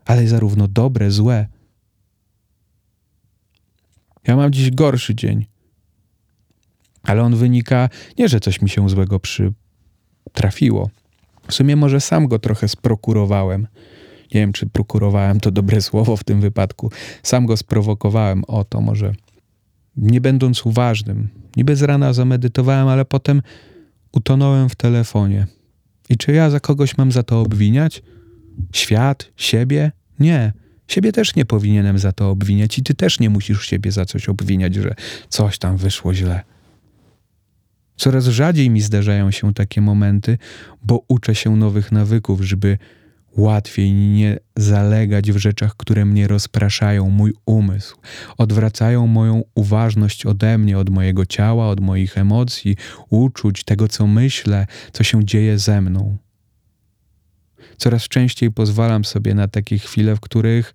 ale 0.06 0.28
zarówno 0.28 0.68
dobre, 0.68 1.12
złe. 1.12 1.48
Ja 4.28 4.36
mam 4.36 4.52
dziś 4.52 4.72
gorszy 4.72 5.16
dzień, 5.16 5.46
ale 7.04 7.24
on 7.24 7.36
wynika 7.36 7.90
nie, 8.18 8.30
że 8.30 8.40
coś 8.40 8.62
mi 8.62 8.70
się 8.70 8.90
złego 8.90 9.20
przytrafiło 9.20 10.90
w 11.48 11.54
sumie 11.54 11.76
może 11.76 12.02
sam 12.02 12.28
go 12.28 12.40
trochę 12.40 12.68
sprokurowałem. 12.68 13.68
Nie 14.34 14.42
wiem, 14.42 14.54
czy 14.54 14.66
prokurowałem 14.66 15.40
to 15.40 15.52
dobre 15.52 15.82
słowo 15.82 16.18
w 16.18 16.24
tym 16.24 16.42
wypadku. 16.42 16.92
Sam 17.24 17.46
go 17.46 17.58
sprowokowałem 17.58 18.44
o 18.44 18.64
to, 18.64 18.82
może 18.82 19.14
nie 19.98 20.22
będąc 20.22 20.66
uważnym. 20.66 21.30
Niby 21.58 21.76
z 21.76 21.82
rana 21.82 22.14
zamedytowałem, 22.14 22.88
ale 22.88 23.06
potem 23.06 23.42
utonąłem 24.12 24.70
w 24.70 24.76
telefonie. 24.76 25.48
I 26.10 26.18
czy 26.18 26.32
ja 26.32 26.50
za 26.50 26.60
kogoś 26.60 26.98
mam 26.98 27.12
za 27.12 27.24
to 27.24 27.42
obwiniać? 27.42 28.02
Świat? 28.74 29.32
Siebie? 29.36 29.92
Nie. 30.20 30.54
Siebie 30.88 31.12
też 31.12 31.36
nie 31.36 31.46
powinienem 31.46 32.00
za 32.00 32.12
to 32.12 32.30
obwiniać 32.30 32.78
i 32.78 32.84
ty 32.84 32.94
też 32.94 33.20
nie 33.20 33.30
musisz 33.30 33.66
siebie 33.66 33.92
za 33.92 34.06
coś 34.06 34.30
obwiniać, 34.30 34.76
że 34.76 34.96
coś 35.30 35.58
tam 35.58 35.78
wyszło 35.78 36.14
źle. 36.14 36.44
Coraz 37.96 38.26
rzadziej 38.26 38.70
mi 38.70 38.82
zdarzają 38.82 39.32
się 39.32 39.54
takie 39.54 39.82
momenty, 39.82 40.38
bo 40.84 41.06
uczę 41.08 41.36
się 41.36 41.56
nowych 41.56 41.92
nawyków, 41.92 42.42
żeby 42.42 42.78
łatwiej 43.38 43.94
nie 43.94 44.40
zalegać 44.56 45.32
w 45.32 45.38
rzeczach, 45.38 45.76
które 45.78 46.06
mnie 46.06 46.28
rozpraszają, 46.28 47.10
mój 47.10 47.34
umysł, 47.46 47.98
odwracają 48.38 49.08
moją 49.08 49.44
uważność 49.56 50.26
ode 50.26 50.58
mnie, 50.58 50.78
od 50.78 50.90
mojego 50.90 51.26
ciała, 51.26 51.68
od 51.68 51.80
moich 51.80 52.18
emocji, 52.18 52.76
uczuć, 53.10 53.64
tego, 53.64 53.88
co 53.88 54.08
myślę, 54.08 54.68
co 54.92 55.04
się 55.04 55.26
dzieje 55.26 55.60
ze 55.60 55.82
mną. 55.82 56.18
Coraz 57.78 58.04
częściej 58.04 58.52
pozwalam 58.52 59.06
sobie 59.06 59.34
na 59.34 59.48
takie 59.48 59.80
chwile, 59.80 60.16
w 60.16 60.20
których 60.20 60.74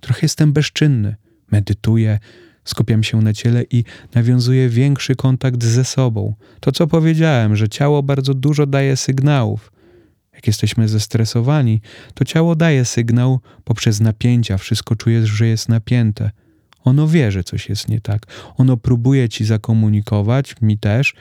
trochę 0.00 0.20
jestem 0.22 0.52
bezczynny, 0.52 1.16
medytuję, 1.52 2.18
Skupiam 2.64 3.02
się 3.02 3.22
na 3.22 3.32
ciele 3.32 3.64
i 3.70 3.84
nawiązuję 4.14 4.68
większy 4.68 5.16
kontakt 5.16 5.64
ze 5.64 5.84
sobą. 5.84 6.34
To, 6.60 6.72
co 6.72 6.86
powiedziałem, 6.86 7.56
że 7.56 7.68
ciało 7.68 8.02
bardzo 8.02 8.34
dużo 8.34 8.66
daje 8.66 8.96
sygnałów. 8.96 9.72
Jak 10.32 10.46
jesteśmy 10.46 10.88
zestresowani, 10.88 11.80
to 12.14 12.24
ciało 12.24 12.56
daje 12.56 12.84
sygnał 12.84 13.40
poprzez 13.64 14.00
napięcia, 14.00 14.58
wszystko 14.58 14.96
czujesz, 14.96 15.28
że 15.28 15.46
jest 15.46 15.68
napięte. 15.68 16.30
Ono 16.84 17.08
wie, 17.08 17.32
że 17.32 17.44
coś 17.44 17.68
jest 17.68 17.88
nie 17.88 18.00
tak. 18.00 18.26
Ono 18.56 18.76
próbuje 18.76 19.28
ci 19.28 19.44
zakomunikować, 19.44 20.54
mi 20.60 20.78
też, 20.78 21.14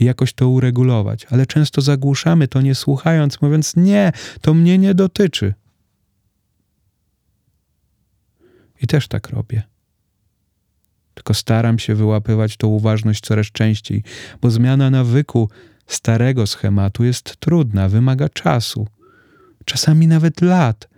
i 0.00 0.04
jakoś 0.04 0.32
to 0.32 0.48
uregulować, 0.48 1.26
ale 1.30 1.46
często 1.46 1.80
zagłuszamy 1.80 2.48
to 2.48 2.60
nie 2.60 2.74
słuchając, 2.74 3.42
mówiąc: 3.42 3.76
Nie, 3.76 4.12
to 4.40 4.54
mnie 4.54 4.78
nie 4.78 4.94
dotyczy. 4.94 5.54
I 8.82 8.86
też 8.86 9.08
tak 9.08 9.28
robię. 9.30 9.62
Tylko 11.18 11.34
staram 11.34 11.78
się 11.78 11.94
wyłapywać 11.94 12.56
tą 12.56 12.68
uważność 12.68 13.20
coraz 13.24 13.46
częściej, 13.46 14.02
bo 14.40 14.50
zmiana 14.50 14.90
nawyku 14.90 15.50
starego 15.86 16.46
schematu 16.46 17.04
jest 17.04 17.36
trudna, 17.36 17.88
wymaga 17.88 18.28
czasu, 18.28 18.86
czasami 19.64 20.06
nawet 20.06 20.40
lat, 20.40 20.88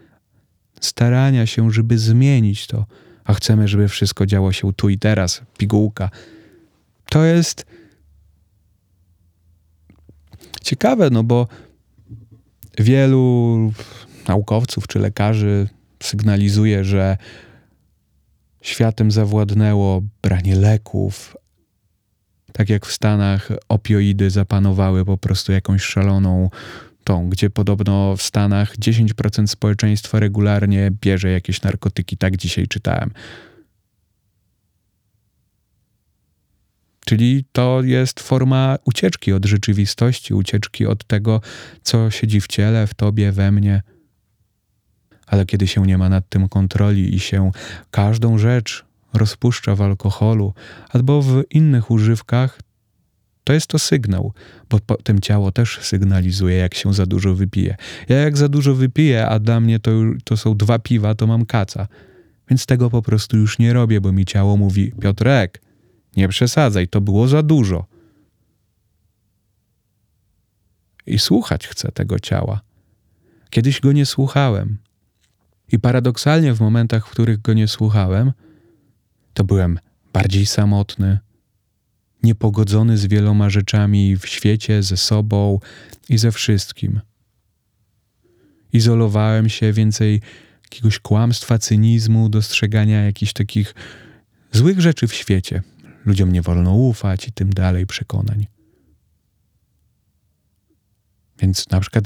starania 0.80 1.46
się, 1.46 1.70
żeby 1.70 1.98
zmienić 1.98 2.66
to, 2.66 2.86
a 3.24 3.34
chcemy, 3.34 3.68
żeby 3.68 3.88
wszystko 3.88 4.26
działo 4.26 4.52
się 4.52 4.72
tu 4.72 4.88
i 4.88 4.98
teraz, 4.98 5.42
pigułka. 5.58 6.10
To 7.10 7.24
jest 7.24 7.66
ciekawe, 10.62 11.10
no 11.10 11.24
bo 11.24 11.48
wielu 12.78 13.72
naukowców 14.28 14.86
czy 14.86 14.98
lekarzy 14.98 15.68
sygnalizuje, 16.02 16.84
że 16.84 17.16
światem 18.60 19.10
zawładnęło 19.10 20.02
branie 20.22 20.56
leków. 20.56 21.36
Tak 22.52 22.68
jak 22.68 22.86
w 22.86 22.92
Stanach 22.92 23.48
opioidy 23.68 24.30
zapanowały 24.30 25.04
po 25.04 25.18
prostu 25.18 25.52
jakąś 25.52 25.82
szaloną 25.82 26.50
tą, 27.04 27.28
gdzie 27.28 27.50
podobno 27.50 28.16
w 28.16 28.22
Stanach 28.22 28.76
10% 28.76 29.46
społeczeństwa 29.46 30.20
regularnie 30.20 30.90
bierze 31.00 31.30
jakieś 31.30 31.62
narkotyki. 31.62 32.16
Tak 32.16 32.36
dzisiaj 32.36 32.68
czytałem. 32.68 33.10
Czyli 37.04 37.44
to 37.52 37.82
jest 37.82 38.20
forma 38.20 38.78
ucieczki 38.84 39.32
od 39.32 39.44
rzeczywistości, 39.44 40.34
ucieczki 40.34 40.86
od 40.86 41.06
tego, 41.06 41.40
co 41.82 42.10
siedzi 42.10 42.40
w 42.40 42.46
ciele, 42.46 42.86
w 42.86 42.94
tobie, 42.94 43.32
we 43.32 43.52
mnie. 43.52 43.82
Ale 45.30 45.46
kiedy 45.46 45.66
się 45.66 45.86
nie 45.86 45.98
ma 45.98 46.08
nad 46.08 46.28
tym 46.28 46.48
kontroli 46.48 47.14
i 47.14 47.20
się 47.20 47.50
każdą 47.90 48.38
rzecz 48.38 48.84
rozpuszcza 49.12 49.74
w 49.74 49.82
alkoholu 49.82 50.54
albo 50.88 51.22
w 51.22 51.42
innych 51.50 51.90
używkach, 51.90 52.60
to 53.44 53.52
jest 53.52 53.66
to 53.66 53.78
sygnał, 53.78 54.32
bo 54.70 54.78
potem 54.86 55.20
ciało 55.20 55.52
też 55.52 55.78
sygnalizuje, 55.82 56.56
jak 56.56 56.74
się 56.74 56.94
za 56.94 57.06
dużo 57.06 57.34
wypije. 57.34 57.76
Ja 58.08 58.16
jak 58.16 58.36
za 58.36 58.48
dużo 58.48 58.74
wypiję, 58.74 59.26
a 59.26 59.38
dla 59.38 59.60
mnie 59.60 59.78
to, 59.78 59.90
to 60.24 60.36
są 60.36 60.56
dwa 60.56 60.78
piwa, 60.78 61.14
to 61.14 61.26
mam 61.26 61.46
kaca. 61.46 61.88
Więc 62.50 62.66
tego 62.66 62.90
po 62.90 63.02
prostu 63.02 63.36
już 63.36 63.58
nie 63.58 63.72
robię, 63.72 64.00
bo 64.00 64.12
mi 64.12 64.24
ciało 64.24 64.56
mówi: 64.56 64.92
Piotrek, 65.00 65.62
nie 66.16 66.28
przesadzaj, 66.28 66.88
to 66.88 67.00
było 67.00 67.28
za 67.28 67.42
dużo. 67.42 67.86
I 71.06 71.18
słuchać 71.18 71.68
chcę 71.68 71.92
tego 71.92 72.18
ciała. 72.18 72.60
Kiedyś 73.50 73.80
go 73.80 73.92
nie 73.92 74.06
słuchałem. 74.06 74.78
I 75.72 75.78
paradoksalnie 75.78 76.54
w 76.54 76.60
momentach, 76.60 77.06
w 77.06 77.10
których 77.10 77.42
go 77.42 77.52
nie 77.52 77.68
słuchałem, 77.68 78.32
to 79.34 79.44
byłem 79.44 79.78
bardziej 80.12 80.46
samotny, 80.46 81.18
niepogodzony 82.22 82.98
z 82.98 83.06
wieloma 83.06 83.50
rzeczami 83.50 84.16
w 84.16 84.26
świecie, 84.26 84.82
ze 84.82 84.96
sobą 84.96 85.60
i 86.08 86.18
ze 86.18 86.32
wszystkim. 86.32 87.00
Izolowałem 88.72 89.48
się 89.48 89.72
więcej 89.72 90.20
jakiegoś 90.64 90.98
kłamstwa, 90.98 91.58
cynizmu, 91.58 92.28
dostrzegania 92.28 93.04
jakichś 93.04 93.32
takich 93.32 93.74
złych 94.52 94.80
rzeczy 94.80 95.06
w 95.06 95.14
świecie. 95.14 95.62
Ludziom 96.04 96.32
nie 96.32 96.42
wolno 96.42 96.74
ufać 96.74 97.28
i 97.28 97.32
tym 97.32 97.50
dalej 97.50 97.86
przekonań. 97.86 98.46
Więc 101.38 101.70
na 101.70 101.80
przykład 101.80 102.04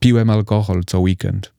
piłem 0.00 0.30
alkohol 0.30 0.82
co 0.86 1.00
weekend, 1.00 1.52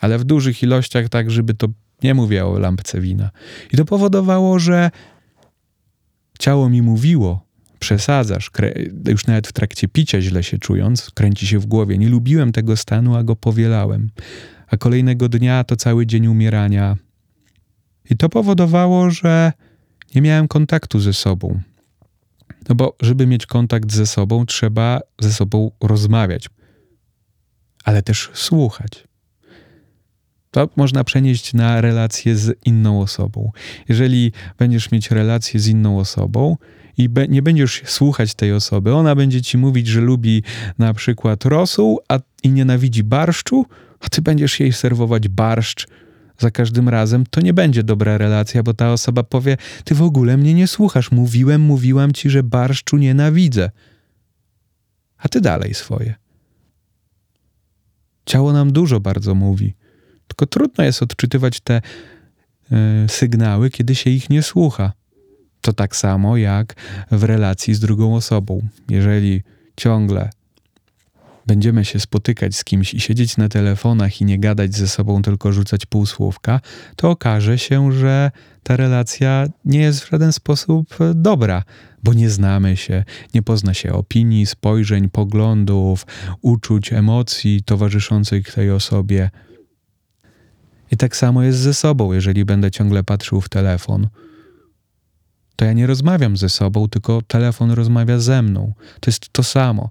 ale 0.00 0.18
w 0.18 0.24
dużych 0.24 0.62
ilościach, 0.62 1.08
tak 1.08 1.30
żeby 1.30 1.54
to 1.54 1.68
nie 2.02 2.14
mówię 2.14 2.46
o 2.46 2.58
lampce 2.58 3.00
wina. 3.00 3.30
I 3.72 3.76
to 3.76 3.84
powodowało, 3.84 4.58
że 4.58 4.90
ciało 6.38 6.68
mi 6.68 6.82
mówiło, 6.82 7.46
przesadzasz, 7.78 8.50
już 9.08 9.26
nawet 9.26 9.48
w 9.48 9.52
trakcie 9.52 9.88
picia 9.88 10.20
źle 10.20 10.42
się 10.42 10.58
czując, 10.58 11.10
kręci 11.10 11.46
się 11.46 11.58
w 11.58 11.66
głowie. 11.66 11.98
Nie 11.98 12.08
lubiłem 12.08 12.52
tego 12.52 12.76
stanu, 12.76 13.16
a 13.16 13.22
go 13.22 13.36
powielałem. 13.36 14.10
A 14.66 14.76
kolejnego 14.76 15.28
dnia 15.28 15.64
to 15.64 15.76
cały 15.76 16.06
dzień 16.06 16.26
umierania. 16.26 16.96
I 18.10 18.16
to 18.16 18.28
powodowało, 18.28 19.10
że 19.10 19.52
nie 20.14 20.22
miałem 20.22 20.48
kontaktu 20.48 21.00
ze 21.00 21.12
sobą. 21.12 21.60
No 22.68 22.74
bo, 22.74 22.96
żeby 23.00 23.26
mieć 23.26 23.46
kontakt 23.46 23.92
ze 23.92 24.06
sobą, 24.06 24.46
trzeba 24.46 25.00
ze 25.20 25.32
sobą 25.32 25.70
rozmawiać, 25.80 26.48
ale 27.84 28.02
też 28.02 28.30
słuchać. 28.34 29.09
To 30.50 30.68
można 30.76 31.04
przenieść 31.04 31.54
na 31.54 31.80
relację 31.80 32.36
z 32.36 32.58
inną 32.66 33.00
osobą. 33.00 33.52
Jeżeli 33.88 34.32
będziesz 34.58 34.90
mieć 34.90 35.10
relację 35.10 35.60
z 35.60 35.68
inną 35.68 35.98
osobą 35.98 36.56
i 36.98 37.08
be, 37.08 37.28
nie 37.28 37.42
będziesz 37.42 37.82
słuchać 37.84 38.34
tej 38.34 38.52
osoby, 38.52 38.94
ona 38.94 39.14
będzie 39.14 39.42
ci 39.42 39.58
mówić, 39.58 39.86
że 39.86 40.00
lubi 40.00 40.42
na 40.78 40.94
przykład 40.94 41.44
rosół 41.44 42.00
a, 42.08 42.18
i 42.42 42.50
nienawidzi 42.50 43.04
barszczu, 43.04 43.66
a 44.00 44.08
ty 44.08 44.22
będziesz 44.22 44.60
jej 44.60 44.72
serwować 44.72 45.28
barszcz 45.28 45.86
za 46.38 46.50
każdym 46.50 46.88
razem, 46.88 47.24
to 47.30 47.40
nie 47.40 47.54
będzie 47.54 47.82
dobra 47.82 48.18
relacja, 48.18 48.62
bo 48.62 48.74
ta 48.74 48.92
osoba 48.92 49.22
powie: 49.22 49.56
Ty 49.84 49.94
w 49.94 50.02
ogóle 50.02 50.36
mnie 50.36 50.54
nie 50.54 50.66
słuchasz. 50.66 51.10
Mówiłem, 51.10 51.60
mówiłam 51.60 52.12
ci, 52.12 52.30
że 52.30 52.42
barszczu 52.42 52.96
nienawidzę. 52.96 53.70
A 55.18 55.28
ty 55.28 55.40
dalej 55.40 55.74
swoje. 55.74 56.14
Ciało 58.26 58.52
nam 58.52 58.72
dużo 58.72 59.00
bardzo 59.00 59.34
mówi. 59.34 59.74
Tylko 60.30 60.46
trudno 60.46 60.84
jest 60.84 61.02
odczytywać 61.02 61.60
te 61.60 61.80
y, 62.72 63.08
sygnały, 63.08 63.70
kiedy 63.70 63.94
się 63.94 64.10
ich 64.10 64.30
nie 64.30 64.42
słucha. 64.42 64.92
To 65.60 65.72
tak 65.72 65.96
samo 65.96 66.36
jak 66.36 66.74
w 67.10 67.24
relacji 67.24 67.74
z 67.74 67.80
drugą 67.80 68.14
osobą. 68.14 68.68
Jeżeli 68.88 69.42
ciągle 69.76 70.30
będziemy 71.46 71.84
się 71.84 72.00
spotykać 72.00 72.56
z 72.56 72.64
kimś 72.64 72.94
i 72.94 73.00
siedzieć 73.00 73.36
na 73.36 73.48
telefonach 73.48 74.20
i 74.20 74.24
nie 74.24 74.38
gadać 74.38 74.74
ze 74.74 74.88
sobą, 74.88 75.22
tylko 75.22 75.52
rzucać 75.52 75.86
półsłówka, 75.86 76.60
to 76.96 77.10
okaże 77.10 77.58
się, 77.58 77.92
że 77.92 78.30
ta 78.62 78.76
relacja 78.76 79.46
nie 79.64 79.80
jest 79.80 80.00
w 80.00 80.10
żaden 80.10 80.32
sposób 80.32 80.98
dobra, 81.14 81.62
bo 82.02 82.14
nie 82.14 82.30
znamy 82.30 82.76
się, 82.76 83.04
nie 83.34 83.42
pozna 83.42 83.74
się 83.74 83.92
opinii, 83.92 84.46
spojrzeń, 84.46 85.08
poglądów, 85.08 86.06
uczuć, 86.42 86.92
emocji 86.92 87.62
towarzyszących 87.62 88.52
tej 88.54 88.70
osobie. 88.70 89.30
Tak 91.00 91.16
samo 91.16 91.42
jest 91.42 91.58
ze 91.58 91.74
sobą, 91.74 92.12
jeżeli 92.12 92.44
będę 92.44 92.70
ciągle 92.70 93.04
patrzył 93.04 93.40
w 93.40 93.48
telefon. 93.48 94.08
To 95.56 95.64
ja 95.64 95.72
nie 95.72 95.86
rozmawiam 95.86 96.36
ze 96.36 96.48
sobą, 96.48 96.88
tylko 96.88 97.22
telefon 97.22 97.70
rozmawia 97.70 98.18
ze 98.18 98.42
mną. 98.42 98.72
To 99.00 99.10
jest 99.10 99.32
to 99.32 99.42
samo. 99.42 99.90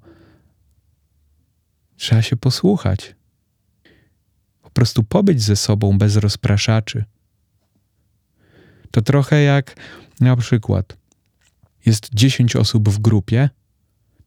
Trzeba 1.95 2.21
się 2.21 2.35
posłuchać. 2.35 3.15
Po 4.61 4.69
prostu 4.69 5.03
pobyć 5.03 5.41
ze 5.41 5.55
sobą 5.55 5.97
bez 5.97 6.15
rozpraszaczy. 6.15 7.05
To 8.91 9.01
trochę 9.01 9.41
jak 9.41 9.75
na 10.21 10.35
przykład 10.35 10.97
jest 11.85 12.09
10 12.13 12.55
osób 12.55 12.89
w 12.89 12.99
grupie, 12.99 13.49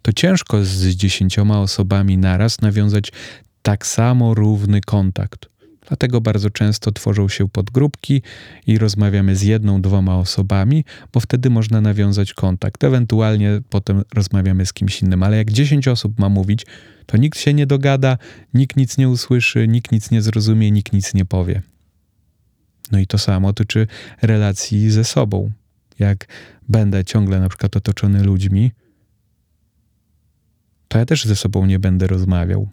to 0.02 0.12
ciężko 0.12 0.64
z 0.64 0.86
10 0.86 1.38
osobami 1.38 2.18
naraz 2.18 2.60
nawiązać 2.60 3.12
tak 3.62 3.86
samo 3.86 4.34
równy 4.34 4.80
kontakt. 4.80 5.51
Dlatego 5.88 6.20
bardzo 6.20 6.50
często 6.50 6.92
tworzą 6.92 7.28
się 7.28 7.48
podgrupki 7.48 8.22
i 8.66 8.78
rozmawiamy 8.78 9.36
z 9.36 9.42
jedną, 9.42 9.82
dwoma 9.82 10.18
osobami, 10.18 10.84
bo 11.12 11.20
wtedy 11.20 11.50
można 11.50 11.80
nawiązać 11.80 12.34
kontakt. 12.34 12.84
Ewentualnie 12.84 13.60
potem 13.70 14.02
rozmawiamy 14.14 14.66
z 14.66 14.72
kimś 14.72 15.02
innym, 15.02 15.22
ale 15.22 15.36
jak 15.36 15.50
10 15.50 15.88
osób 15.88 16.18
ma 16.18 16.28
mówić, 16.28 16.66
to 17.06 17.16
nikt 17.16 17.38
się 17.38 17.54
nie 17.54 17.66
dogada, 17.66 18.18
nikt 18.54 18.76
nic 18.76 18.98
nie 18.98 19.08
usłyszy, 19.08 19.68
nikt 19.68 19.92
nic 19.92 20.10
nie 20.10 20.22
zrozumie, 20.22 20.70
nikt 20.70 20.92
nic 20.92 21.14
nie 21.14 21.24
powie. 21.24 21.62
No 22.92 22.98
i 22.98 23.06
to 23.06 23.18
samo 23.18 23.52
tyczy 23.52 23.86
relacji 24.22 24.90
ze 24.90 25.04
sobą. 25.04 25.50
Jak 25.98 26.26
będę 26.68 27.04
ciągle 27.04 27.40
na 27.40 27.48
przykład 27.48 27.76
otoczony 27.76 28.22
ludźmi, 28.22 28.72
to 30.88 30.98
ja 30.98 31.06
też 31.06 31.24
ze 31.24 31.36
sobą 31.36 31.66
nie 31.66 31.78
będę 31.78 32.06
rozmawiał 32.06 32.68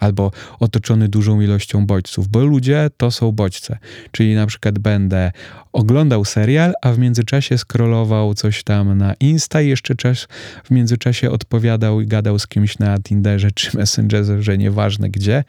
albo 0.00 0.30
otoczony 0.58 1.08
dużą 1.08 1.40
ilością 1.40 1.86
bodźców, 1.86 2.28
bo 2.28 2.44
ludzie 2.44 2.90
to 2.96 3.10
są 3.10 3.32
bodźce. 3.32 3.78
Czyli 4.10 4.34
na 4.34 4.46
przykład 4.46 4.78
będę 4.78 5.32
oglądał 5.72 6.24
serial, 6.24 6.74
a 6.82 6.92
w 6.92 6.98
międzyczasie 6.98 7.58
scrollował 7.58 8.34
coś 8.34 8.64
tam 8.64 8.98
na 8.98 9.14
Insta 9.14 9.62
i 9.62 9.68
jeszcze 9.68 9.94
czas 9.94 10.28
w 10.64 10.70
międzyczasie 10.70 11.30
odpowiadał 11.30 12.00
i 12.00 12.06
gadał 12.06 12.38
z 12.38 12.46
kimś 12.46 12.78
na 12.78 12.98
Tinderze 12.98 13.50
czy 13.50 13.70
Messengerze, 13.78 14.42
że 14.42 14.58
nieważne 14.58 15.10
gdzie, 15.10 15.44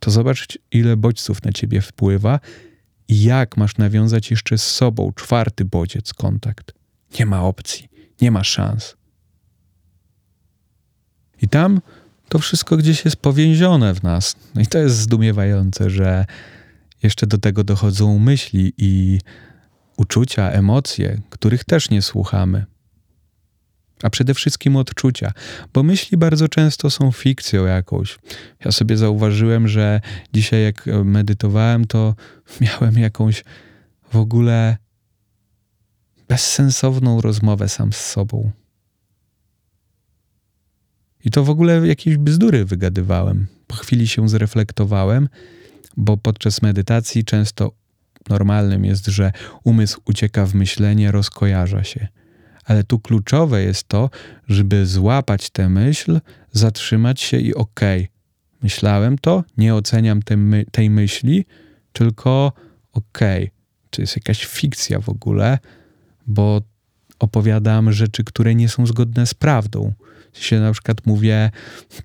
to 0.00 0.10
zobacz 0.10 0.58
ile 0.72 0.96
bodźców 0.96 1.44
na 1.44 1.52
ciebie 1.52 1.80
wpływa 1.80 2.40
i 3.08 3.22
jak 3.22 3.56
masz 3.56 3.76
nawiązać 3.76 4.30
jeszcze 4.30 4.58
z 4.58 4.70
sobą 4.70 5.12
czwarty 5.16 5.64
bodziec 5.64 6.14
kontakt. 6.14 6.74
Nie 7.18 7.26
ma 7.26 7.42
opcji, 7.42 7.88
nie 8.20 8.30
ma 8.30 8.44
szans. 8.44 8.96
I 11.42 11.48
tam 11.48 11.80
to 12.28 12.38
wszystko 12.38 12.76
gdzieś 12.76 13.04
jest 13.04 13.16
powięzione 13.16 13.94
w 13.94 14.02
nas. 14.02 14.36
No 14.54 14.60
i 14.60 14.66
to 14.66 14.78
jest 14.78 14.96
zdumiewające, 14.96 15.90
że 15.90 16.26
jeszcze 17.02 17.26
do 17.26 17.38
tego 17.38 17.64
dochodzą 17.64 18.18
myśli 18.18 18.72
i 18.78 19.20
uczucia, 19.96 20.50
emocje, 20.50 21.20
których 21.30 21.64
też 21.64 21.90
nie 21.90 22.02
słuchamy. 22.02 22.66
A 24.02 24.10
przede 24.10 24.34
wszystkim 24.34 24.76
odczucia, 24.76 25.32
bo 25.74 25.82
myśli 25.82 26.16
bardzo 26.16 26.48
często 26.48 26.90
są 26.90 27.12
fikcją 27.12 27.66
jakąś. 27.66 28.18
Ja 28.64 28.72
sobie 28.72 28.96
zauważyłem, 28.96 29.68
że 29.68 30.00
dzisiaj, 30.32 30.62
jak 30.62 30.86
medytowałem, 31.04 31.84
to 31.84 32.14
miałem 32.60 32.98
jakąś 32.98 33.44
w 34.12 34.16
ogóle 34.16 34.76
bezsensowną 36.28 37.20
rozmowę 37.20 37.68
sam 37.68 37.92
z 37.92 38.00
sobą. 38.00 38.50
I 41.26 41.30
to 41.30 41.44
w 41.44 41.50
ogóle 41.50 41.86
jakieś 41.86 42.16
bzdury 42.16 42.64
wygadywałem. 42.64 43.46
Po 43.66 43.76
chwili 43.76 44.08
się 44.08 44.28
zreflektowałem, 44.28 45.28
bo 45.96 46.16
podczas 46.16 46.62
medytacji 46.62 47.24
często 47.24 47.72
normalnym 48.28 48.84
jest, 48.84 49.06
że 49.06 49.32
umysł 49.64 50.00
ucieka 50.04 50.46
w 50.46 50.54
myślenie, 50.54 51.12
rozkojarza 51.12 51.84
się. 51.84 52.08
Ale 52.64 52.84
tu 52.84 52.98
kluczowe 52.98 53.62
jest 53.62 53.88
to, 53.88 54.10
żeby 54.48 54.86
złapać 54.86 55.50
tę 55.50 55.68
myśl, 55.68 56.20
zatrzymać 56.52 57.20
się 57.20 57.36
i 57.36 57.54
okej, 57.54 58.00
okay, 58.00 58.08
myślałem 58.62 59.18
to, 59.18 59.44
nie 59.58 59.74
oceniam 59.74 60.22
tej, 60.22 60.36
my 60.36 60.64
tej 60.72 60.90
myśli, 60.90 61.44
tylko 61.92 62.52
okej, 62.92 63.44
okay, 63.44 63.50
to 63.90 64.02
jest 64.02 64.16
jakaś 64.16 64.46
fikcja 64.46 65.00
w 65.00 65.08
ogóle, 65.08 65.58
bo 66.26 66.62
opowiadam 67.18 67.92
rzeczy, 67.92 68.24
które 68.24 68.54
nie 68.54 68.68
są 68.68 68.86
zgodne 68.86 69.26
z 69.26 69.34
prawdą 69.34 69.92
się 70.38 70.60
na 70.60 70.72
przykład 70.72 71.06
mówię, 71.06 71.50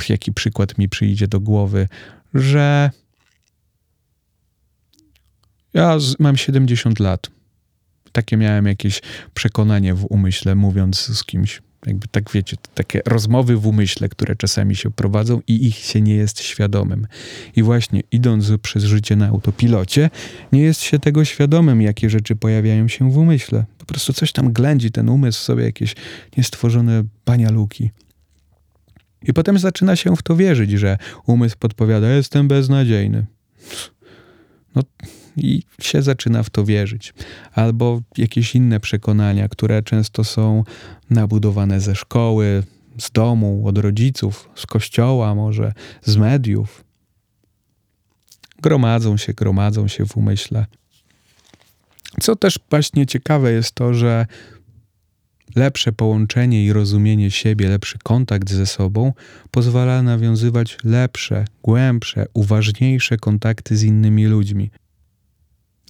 jaki 0.10 0.34
przykład 0.34 0.78
mi 0.78 0.90
przyjdzie 0.90 1.28
do 1.28 1.40
głowy, 1.40 1.88
że 2.34 2.92
ja 5.74 5.98
mam 6.20 6.38
70 6.38 7.00
lat. 7.00 7.30
Takie 8.12 8.38
miałem 8.38 8.66
jakieś 8.66 9.02
przekonanie 9.34 9.94
w 9.94 10.06
umyśle, 10.10 10.56
mówiąc 10.56 11.00
z 11.00 11.24
kimś. 11.24 11.62
Jakby 11.86 12.08
tak 12.08 12.32
wiecie, 12.32 12.58
takie 12.74 13.02
rozmowy 13.06 13.58
w 13.58 13.68
umyśle, 13.68 14.10
które 14.10 14.36
czasami 14.36 14.76
się 14.76 14.92
prowadzą 14.92 15.42
i 15.48 15.68
ich 15.68 15.76
się 15.76 16.02
nie 16.02 16.16
jest 16.16 16.42
świadomym. 16.42 17.08
I 17.56 17.64
właśnie 17.64 18.02
idąc 18.12 18.52
przez 18.62 18.84
życie 18.84 19.16
na 19.16 19.28
autopilocie, 19.28 20.10
nie 20.52 20.62
jest 20.62 20.82
się 20.82 21.00
tego 21.00 21.26
świadomym, 21.26 21.82
jakie 21.82 22.10
rzeczy 22.10 22.36
pojawiają 22.36 22.88
się 22.88 23.12
w 23.12 23.18
umyśle. 23.18 23.66
Po 23.78 23.86
prostu 23.86 24.14
coś 24.14 24.32
tam 24.32 24.54
ględzi 24.54 24.92
ten 24.92 25.10
umysł 25.10 25.44
sobie, 25.44 25.64
jakieś 25.64 25.96
niestworzone 26.38 27.04
banialuki. 27.26 27.92
I 29.24 29.34
potem 29.34 29.60
zaczyna 29.60 29.96
się 29.96 30.16
w 30.16 30.24
to 30.24 30.36
wierzyć, 30.36 30.72
że 30.72 30.98
umysł 31.25 31.58
podpowiada, 31.60 32.10
jestem 32.10 32.48
beznadziejny. 32.48 33.25
No 34.75 34.82
i 35.38 35.63
się 35.82 36.01
zaczyna 36.01 36.44
w 36.44 36.50
to 36.50 36.66
wierzyć. 36.66 37.13
Albo 37.54 38.01
jakieś 38.18 38.56
inne 38.56 38.80
przekonania, 38.80 39.50
które 39.50 39.84
często 39.84 40.24
są 40.24 40.64
nabudowane 41.10 41.81
ze 41.81 41.96
szkoły, 41.96 42.64
z 42.98 43.12
domu, 43.12 43.68
od 43.68 43.77
rodziców, 43.77 44.50
z 44.55 44.66
kościoła, 44.66 45.36
może 45.36 45.74
z 46.01 46.18
mediów. 46.18 46.84
Gromadzą 48.62 49.18
się, 49.18 49.34
gromadzą 49.34 49.88
się 49.88 50.05
w 50.05 50.18
umyśle. 50.18 50.66
Co 52.22 52.36
też 52.36 52.60
właśnie 52.70 53.05
ciekawe 53.05 53.51
jest 53.51 53.72
to, 53.72 53.94
że 53.94 54.25
Lepsze 55.55 55.92
połączenie 55.92 56.66
i 56.66 56.74
rozumienie 56.74 57.31
siebie, 57.31 57.70
lepszy 57.70 58.00
kontakt 58.03 58.50
ze 58.50 58.66
sobą 58.66 59.14
pozwala 59.51 60.03
nawiązywać 60.03 60.77
lepsze, 60.83 61.46
głębsze, 61.64 62.25
uważniejsze 62.33 63.18
kontakty 63.18 63.77
z 63.77 63.83
innymi 63.83 64.25
ludźmi. 64.25 64.72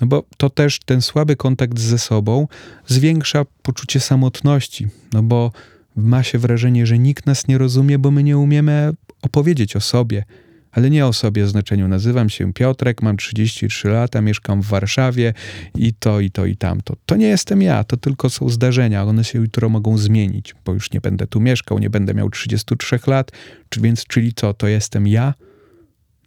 No 0.01 0.07
bo 0.07 0.23
to 0.37 0.49
też 0.49 0.79
ten 0.85 1.01
słaby 1.01 1.35
kontakt 1.35 1.79
ze 1.79 1.97
sobą 1.97 2.47
zwiększa 2.87 3.45
poczucie 3.61 3.99
samotności, 3.99 4.87
no 5.13 5.23
bo 5.23 5.51
ma 5.95 6.23
się 6.23 6.37
wrażenie, 6.37 6.85
że 6.85 6.99
nikt 6.99 7.25
nas 7.25 7.47
nie 7.47 7.57
rozumie, 7.57 7.99
bo 7.99 8.11
my 8.11 8.23
nie 8.23 8.37
umiemy 8.37 8.93
opowiedzieć 9.21 9.75
o 9.75 9.81
sobie, 9.81 10.23
ale 10.71 10.89
nie 10.89 11.05
o 11.05 11.13
sobie 11.13 11.47
znaczeniu 11.47 11.87
nazywam 11.87 12.29
się 12.29 12.53
Piotrek, 12.53 13.01
mam 13.01 13.17
33 13.17 13.87
lata, 13.87 14.21
mieszkam 14.21 14.61
w 14.61 14.65
Warszawie 14.65 15.33
i 15.75 15.93
to, 15.93 16.19
i 16.19 16.31
to, 16.31 16.45
i 16.45 16.57
tamto. 16.57 16.95
To 17.05 17.15
nie 17.15 17.27
jestem 17.27 17.61
ja, 17.61 17.83
to 17.83 17.97
tylko 17.97 18.29
są 18.29 18.49
zdarzenia, 18.49 19.03
one 19.03 19.23
się 19.23 19.39
jutro 19.39 19.69
mogą 19.69 19.97
zmienić, 19.97 20.55
bo 20.65 20.73
już 20.73 20.91
nie 20.91 21.01
będę 21.01 21.27
tu 21.27 21.39
mieszkał, 21.39 21.79
nie 21.79 21.89
będę 21.89 22.13
miał 22.13 22.29
33 22.29 22.99
lat, 23.07 23.31
czy 23.69 23.81
więc, 23.81 24.03
czyli 24.05 24.33
co, 24.33 24.53
to 24.53 24.67
jestem 24.67 25.07
ja? 25.07 25.33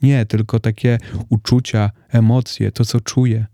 Nie, 0.02 0.26
tylko 0.26 0.60
takie 0.60 0.98
uczucia, 1.28 1.90
emocje, 2.08 2.72
to 2.72 2.84
co 2.84 3.00
czuję. 3.00 3.46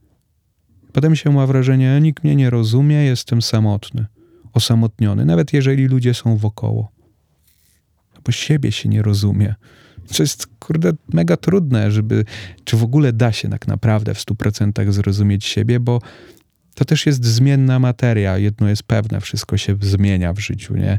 Potem 0.93 1.17
się 1.17 1.31
ma 1.31 1.47
wrażenie, 1.47 2.01
nikt 2.01 2.25
mnie 2.25 2.37
nie 2.37 2.51
rozumie, 2.51 2.97
jestem 2.97 3.43
samotny, 3.43 4.07
osamotniony, 4.53 5.25
nawet 5.25 5.53
jeżeli 5.53 5.87
ludzie 5.87 6.15
są 6.15 6.37
wokoło. 6.37 6.93
Bo 8.25 8.33
siebie 8.33 8.73
się 8.73 8.89
nie 8.89 9.03
rozumie. 9.03 9.55
Co 10.07 10.23
jest, 10.23 10.47
kurde, 10.59 10.93
mega 11.13 11.37
trudne, 11.37 11.91
żeby, 11.91 12.25
czy 12.65 12.77
w 12.77 12.83
ogóle 12.83 13.13
da 13.13 13.33
się 13.33 13.49
tak 13.49 13.69
naprawdę 13.69 14.15
w 14.15 14.19
100% 14.19 14.93
zrozumieć 14.93 15.45
siebie, 15.45 15.81
bo 15.81 16.01
to 16.75 16.85
też 16.85 17.07
jest 17.07 17.25
zmienna 17.25 17.79
materia. 17.79 18.39
Jedno 18.39 18.69
jest 18.69 18.83
pewne, 18.83 19.21
wszystko 19.21 19.57
się 19.57 19.77
zmienia 19.81 20.33
w 20.33 20.39
życiu, 20.39 20.77
nie? 20.77 20.99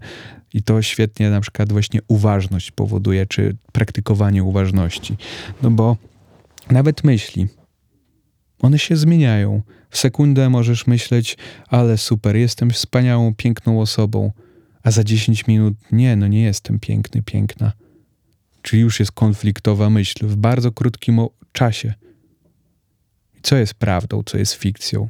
I 0.54 0.64
to 0.64 0.82
świetnie 0.82 1.30
na 1.30 1.42
przykład 1.42 1.72
właśnie 1.72 2.00
uważność 2.08 2.72
powoduje, 2.72 3.26
czy 3.26 3.58
praktykowanie 3.72 4.44
uważności. 4.44 5.18
No 5.62 5.72
bo 5.72 5.98
nawet 6.70 7.04
myśli, 7.04 7.48
one 8.60 8.80
się 8.80 8.96
zmieniają. 8.96 9.62
W 9.90 9.98
sekundę 9.98 10.50
możesz 10.50 10.88
myśleć, 10.88 11.38
ale 11.68 11.98
super, 11.98 12.36
jestem 12.36 12.70
wspaniałą, 12.70 13.36
piękną 13.36 13.82
osobą, 13.82 14.32
a 14.84 14.92
za 14.92 15.04
10 15.04 15.48
minut 15.48 15.74
nie, 15.92 16.16
no 16.16 16.28
nie 16.28 16.44
jestem 16.44 16.80
piękny, 16.80 17.22
piękna. 17.22 17.72
Czyli 18.62 18.82
już 18.82 19.00
jest 19.00 19.12
konfliktowa 19.12 19.90
myśl 19.90 20.28
w 20.28 20.36
bardzo 20.36 20.72
krótkim 20.72 21.20
czasie. 21.52 21.94
Co 23.42 23.58
jest 23.58 23.74
prawdą, 23.74 24.24
co 24.26 24.38
jest 24.38 24.54
fikcją? 24.54 25.10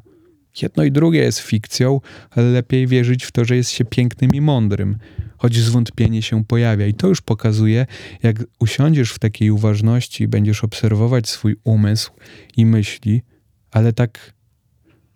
Jedno 0.62 0.84
i 0.84 0.92
drugie 0.92 1.20
jest 1.20 1.40
fikcją, 1.40 2.02
ale 2.30 2.46
lepiej 2.50 2.88
wierzyć 2.88 3.24
w 3.24 3.32
to, 3.32 3.46
że 3.46 3.56
jest 3.56 3.70
się 3.70 3.86
pięknym 3.86 4.32
i 4.32 4.42
mądrym, 4.42 4.98
choć 5.38 5.56
zwątpienie 5.56 6.22
się 6.22 6.46
pojawia. 6.46 6.88
I 6.88 6.94
to 6.94 7.08
już 7.08 7.22
pokazuje, 7.22 7.86
jak 8.24 8.44
usiądziesz 8.60 9.12
w 9.12 9.20
takiej 9.20 9.52
uważności 9.52 10.24
i 10.24 10.28
będziesz 10.28 10.64
obserwować 10.64 11.30
swój 11.30 11.56
umysł 11.64 12.12
i 12.58 12.66
myśli, 12.66 13.22
ale 13.72 13.94
tak 13.94 14.34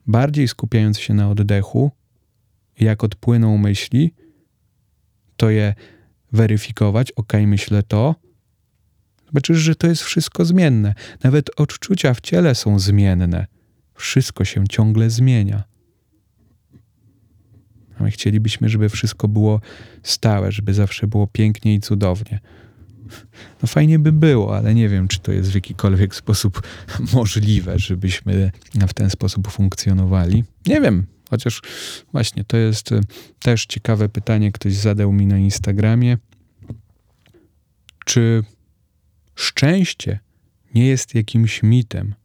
bardziej 0.07 0.47
skupiając 0.47 0.99
się 0.99 1.13
na 1.13 1.29
oddechu, 1.29 1.91
jak 2.79 3.03
odpłyną 3.03 3.57
myśli, 3.57 4.13
to 5.37 5.49
je 5.49 5.73
weryfikować, 6.31 7.11
ok, 7.11 7.33
myślę 7.47 7.83
to, 7.83 8.15
Zobaczysz, 9.35 9.57
że 9.57 9.75
to 9.75 9.87
jest 9.87 10.01
wszystko 10.01 10.45
zmienne. 10.45 10.93
Nawet 11.23 11.49
odczucia 11.59 12.13
w 12.13 12.21
ciele 12.21 12.55
są 12.55 12.79
zmienne. 12.79 13.47
Wszystko 13.95 14.45
się 14.45 14.67
ciągle 14.67 15.09
zmienia. 15.09 15.63
A 17.99 18.03
my 18.03 18.11
chcielibyśmy, 18.11 18.69
żeby 18.69 18.89
wszystko 18.89 19.27
było 19.27 19.61
stałe, 20.03 20.51
żeby 20.51 20.73
zawsze 20.73 21.07
było 21.07 21.27
pięknie 21.27 21.73
i 21.73 21.79
cudownie. 21.79 22.39
No 23.61 23.67
fajnie 23.67 23.99
by 23.99 24.11
było, 24.11 24.57
ale 24.57 24.75
nie 24.75 24.89
wiem, 24.89 25.07
czy 25.07 25.19
to 25.19 25.31
jest 25.31 25.51
w 25.51 25.55
jakikolwiek 25.55 26.15
sposób 26.15 26.61
możliwe, 27.13 27.79
żebyśmy 27.79 28.51
w 28.87 28.93
ten 28.93 29.09
sposób 29.09 29.47
funkcjonowali. 29.51 30.43
Nie 30.67 30.81
wiem, 30.81 31.05
chociaż 31.29 31.61
właśnie 32.11 32.43
to 32.43 32.57
jest 32.57 32.91
e, 32.91 33.01
też 33.39 33.65
ciekawe 33.65 34.09
pytanie, 34.09 34.51
ktoś 34.51 34.73
zadał 34.73 35.11
mi 35.11 35.27
na 35.27 35.37
Instagramie. 35.37 36.17
Czy 38.05 38.43
Szczęście 39.35 40.19
nie 40.75 40.87
jest 40.87 41.15
jakimś 41.15 41.63
mitem. 41.63 42.15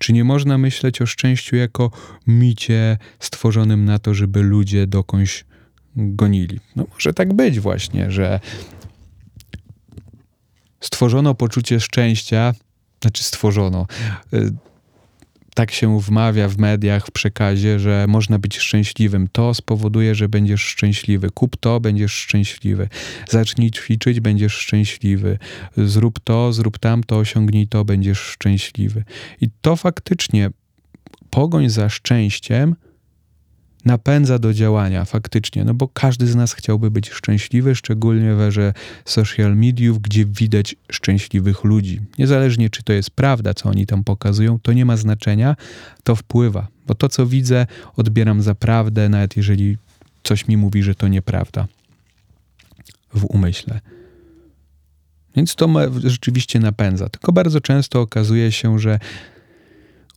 Czy 0.00 0.12
nie 0.12 0.24
można 0.24 0.58
myśleć 0.58 1.02
o 1.02 1.06
szczęściu 1.06 1.56
jako 1.56 1.90
micie 2.26 2.98
stworzonym 3.18 3.84
na 3.84 3.98
to, 3.98 4.14
żeby 4.14 4.42
ludzie 4.42 4.86
dokądś 4.86 5.44
gonili? 5.96 6.60
No 6.76 6.86
może 6.92 7.14
tak 7.14 7.34
być 7.34 7.60
właśnie, 7.60 8.10
że 8.10 8.40
stworzono 10.80 11.34
poczucie 11.34 11.80
szczęścia, 11.80 12.54
znaczy 13.00 13.22
stworzono. 13.22 13.86
Tak 15.60 15.70
się 15.70 16.00
wmawia 16.00 16.48
w 16.48 16.58
mediach, 16.58 17.06
w 17.06 17.10
przekazie, 17.10 17.78
że 17.78 18.06
można 18.08 18.38
być 18.38 18.58
szczęśliwym. 18.58 19.28
To 19.32 19.54
spowoduje, 19.54 20.14
że 20.14 20.28
będziesz 20.28 20.60
szczęśliwy. 20.60 21.30
Kup 21.30 21.56
to, 21.56 21.80
będziesz 21.80 22.12
szczęśliwy. 22.12 22.88
Zacznij 23.28 23.70
ćwiczyć, 23.70 24.20
będziesz 24.20 24.52
szczęśliwy. 24.52 25.38
Zrób 25.76 26.20
to, 26.20 26.52
zrób 26.52 26.78
tamto, 26.78 27.16
osiągnij 27.16 27.68
to, 27.68 27.84
będziesz 27.84 28.18
szczęśliwy. 28.18 29.04
I 29.40 29.48
to 29.60 29.76
faktycznie 29.76 30.50
pogoń 31.30 31.68
za 31.68 31.88
szczęściem 31.88 32.76
napędza 33.84 34.38
do 34.38 34.54
działania 34.54 35.04
faktycznie, 35.04 35.64
no 35.64 35.74
bo 35.74 35.88
każdy 35.88 36.26
z 36.26 36.36
nas 36.36 36.52
chciałby 36.52 36.90
być 36.90 37.10
szczęśliwy, 37.10 37.74
szczególnie 37.74 38.34
w 38.34 38.40
erze 38.40 38.72
social 39.04 39.56
mediów, 39.56 40.00
gdzie 40.00 40.26
widać 40.26 40.76
szczęśliwych 40.90 41.64
ludzi. 41.64 42.00
Niezależnie 42.18 42.70
czy 42.70 42.82
to 42.82 42.92
jest 42.92 43.10
prawda, 43.10 43.54
co 43.54 43.68
oni 43.68 43.86
tam 43.86 44.04
pokazują, 44.04 44.58
to 44.58 44.72
nie 44.72 44.84
ma 44.84 44.96
znaczenia, 44.96 45.56
to 46.04 46.16
wpływa, 46.16 46.68
bo 46.86 46.94
to 46.94 47.08
co 47.08 47.26
widzę 47.26 47.66
odbieram 47.96 48.42
za 48.42 48.54
prawdę, 48.54 49.08
nawet 49.08 49.36
jeżeli 49.36 49.76
coś 50.22 50.48
mi 50.48 50.56
mówi, 50.56 50.82
że 50.82 50.94
to 50.94 51.08
nieprawda 51.08 51.66
w 53.14 53.24
umyśle. 53.24 53.80
Więc 55.36 55.54
to 55.54 55.68
rzeczywiście 56.04 56.60
napędza. 56.60 57.08
Tylko 57.08 57.32
bardzo 57.32 57.60
często 57.60 58.00
okazuje 58.00 58.52
się, 58.52 58.78
że 58.78 58.98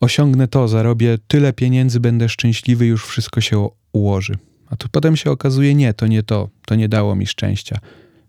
osiągnę 0.04 0.48
to, 0.48 0.68
zarobię 0.68 1.18
tyle 1.28 1.54
pieniędzy, 1.54 2.00
będę 2.00 2.30
szczęśliwy, 2.30 2.86
już 2.86 3.06
wszystko 3.06 3.42
się 3.42 3.70
ułoży. 3.92 4.34
A 4.70 4.76
tu 4.76 4.90
potem 4.92 5.16
się 5.16 5.32
okazuje, 5.32 5.76
nie, 5.76 5.94
to 5.94 6.08
nie 6.08 6.24
to, 6.24 6.50
to 6.66 6.76
nie 6.76 6.90
dało 6.90 7.16
mi 7.16 7.28
szczęścia. 7.28 7.80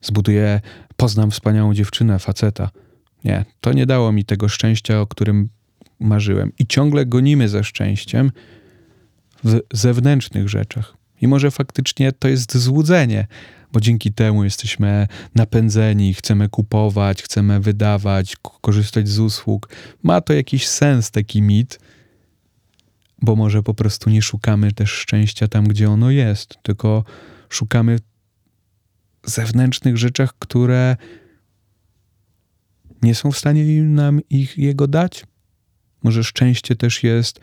Zbuduję, 0.00 0.60
poznam 0.96 1.30
wspaniałą 1.30 1.74
dziewczynę, 1.74 2.18
faceta. 2.18 2.70
Nie, 3.24 3.44
to 3.60 3.72
nie 3.72 3.86
dało 3.86 4.12
mi 4.12 4.24
tego 4.24 4.48
szczęścia, 4.48 5.00
o 5.00 5.06
którym 5.06 5.48
marzyłem. 6.00 6.52
I 6.58 6.66
ciągle 6.66 7.06
gonimy 7.06 7.48
ze 7.48 7.64
szczęściem 7.64 8.32
w 9.44 9.60
zewnętrznych 9.72 10.48
rzeczach. 10.48 10.96
I 11.20 11.28
może 11.28 11.50
faktycznie 11.50 12.12
to 12.12 12.28
jest 12.28 12.58
złudzenie, 12.58 13.26
bo 13.74 13.80
dzięki 13.80 14.12
temu 14.12 14.44
jesteśmy 14.44 15.06
napędzeni, 15.34 16.14
chcemy 16.14 16.48
kupować, 16.48 17.22
chcemy 17.22 17.60
wydawać, 17.60 18.36
korzystać 18.60 19.08
z 19.08 19.18
usług. 19.18 19.68
Ma 20.02 20.20
to 20.20 20.32
jakiś 20.32 20.68
sens, 20.68 21.10
taki 21.10 21.42
mit, 21.42 21.80
bo 23.22 23.36
może 23.36 23.62
po 23.62 23.74
prostu 23.74 24.10
nie 24.10 24.22
szukamy 24.22 24.72
też 24.72 24.90
szczęścia 24.90 25.48
tam, 25.48 25.64
gdzie 25.64 25.90
ono 25.90 26.10
jest, 26.10 26.58
tylko 26.62 27.04
szukamy 27.48 27.98
zewnętrznych 29.24 29.96
rzeczach, 29.96 30.34
które 30.38 30.96
nie 33.02 33.14
są 33.14 33.32
w 33.32 33.38
stanie 33.38 33.82
nam 33.82 34.20
ich 34.30 34.58
jego 34.58 34.86
dać. 34.86 35.24
Może 36.02 36.24
szczęście 36.24 36.76
też 36.76 37.02
jest 37.02 37.40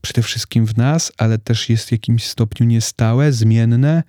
przede 0.00 0.22
wszystkim 0.22 0.66
w 0.66 0.76
nas, 0.76 1.12
ale 1.18 1.38
też 1.38 1.68
jest 1.68 1.88
w 1.88 1.92
jakimś 1.92 2.24
stopniu 2.24 2.66
niestałe, 2.66 3.32
zmienne 3.32 4.02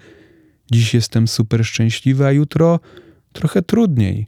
Dziś 0.71 0.93
jestem 0.93 1.27
super 1.27 1.65
szczęśliwy, 1.65 2.25
a 2.25 2.31
jutro 2.31 2.79
trochę 3.33 3.61
trudniej. 3.61 4.27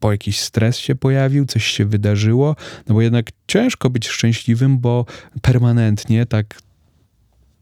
Bo 0.00 0.12
jakiś 0.12 0.40
stres 0.40 0.78
się 0.78 0.94
pojawił, 0.94 1.46
coś 1.46 1.64
się 1.64 1.86
wydarzyło, 1.86 2.56
no 2.88 2.94
bo 2.94 3.02
jednak 3.02 3.30
ciężko 3.46 3.90
być 3.90 4.08
szczęśliwym, 4.08 4.78
bo 4.78 5.06
permanentnie, 5.42 6.26
tak 6.26 6.58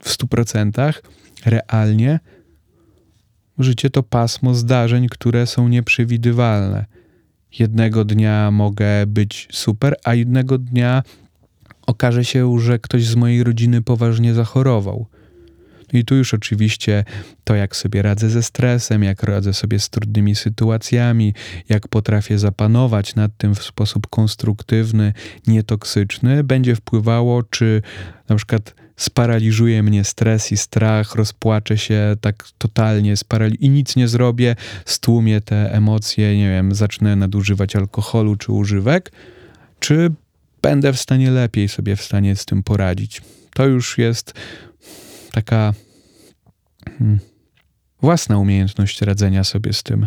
w 0.03 0.11
stu 0.11 0.27
procentach, 0.27 1.03
realnie, 1.46 2.20
życie 3.59 3.90
to 3.90 4.03
pasmo 4.03 4.55
zdarzeń, 4.55 5.09
które 5.09 5.46
są 5.46 5.68
nieprzewidywalne. 5.68 6.87
Jednego 7.59 8.05
dnia 8.05 8.51
mogę 8.51 9.07
być 9.07 9.49
super, 9.53 9.96
a 10.05 10.14
jednego 10.14 10.59
dnia 10.59 11.03
okaże 11.87 12.25
się, 12.25 12.61
że 12.61 12.79
ktoś 12.79 13.05
z 13.07 13.14
mojej 13.14 13.44
rodziny 13.44 13.83
poważnie 13.83 14.35
zachorował. 14.35 15.07
I 15.92 16.05
tu 16.05 16.14
już 16.14 16.35
oczywiście 16.35 17.05
to, 17.44 17.55
jak 17.55 17.76
sobie 17.76 18.03
radzę 18.03 18.31
ze 18.31 18.42
stresem, 18.42 19.03
jak 19.03 19.22
radzę 19.22 19.55
sobie 19.55 19.79
z 19.79 19.90
trudnymi 19.90 20.35
sytuacjami, 20.35 21.35
jak 21.68 21.88
potrafię 21.88 22.38
zapanować 22.38 23.14
nad 23.14 23.37
tym 23.37 23.55
w 23.55 23.62
sposób 23.62 24.07
konstruktywny, 24.07 25.12
nietoksyczny, 25.46 26.44
będzie 26.44 26.76
wpływało, 26.76 27.42
czy 27.42 27.83
na 28.29 28.37
przykład 28.37 28.74
sparaliżuje 28.96 29.83
mnie 29.83 30.05
stres 30.05 30.53
i 30.53 30.57
strach, 30.57 31.14
rozpłaczę 31.14 31.79
się 31.79 32.16
tak 32.20 32.48
totalnie 32.59 33.16
sparali- 33.16 33.57
i 33.61 33.70
nic 33.70 33.96
nie 33.96 34.09
zrobię, 34.09 34.57
stłumię 34.85 35.40
te 35.40 35.72
emocje, 35.72 36.38
nie 36.38 36.48
wiem, 36.48 36.74
zacznę 36.74 37.16
nadużywać 37.16 37.76
alkoholu 37.76 38.37
czy 38.37 38.53
używek, 38.53 39.12
czy 39.79 40.12
będę 40.62 40.92
w 40.92 41.00
stanie 41.00 41.31
lepiej 41.31 41.68
sobie 41.68 41.96
w 41.96 42.03
stanie 42.03 42.37
z 42.37 42.44
tym 42.44 42.62
poradzić. 42.62 43.22
To 43.55 43.66
już 43.66 43.98
jest 43.98 44.35
taka 45.33 45.75
hmm, 46.99 47.19
własna 48.03 48.38
umiejętność 48.38 49.03
radzenia 49.03 49.45
sobie 49.45 49.73
z 49.73 49.83
tym. 49.83 50.07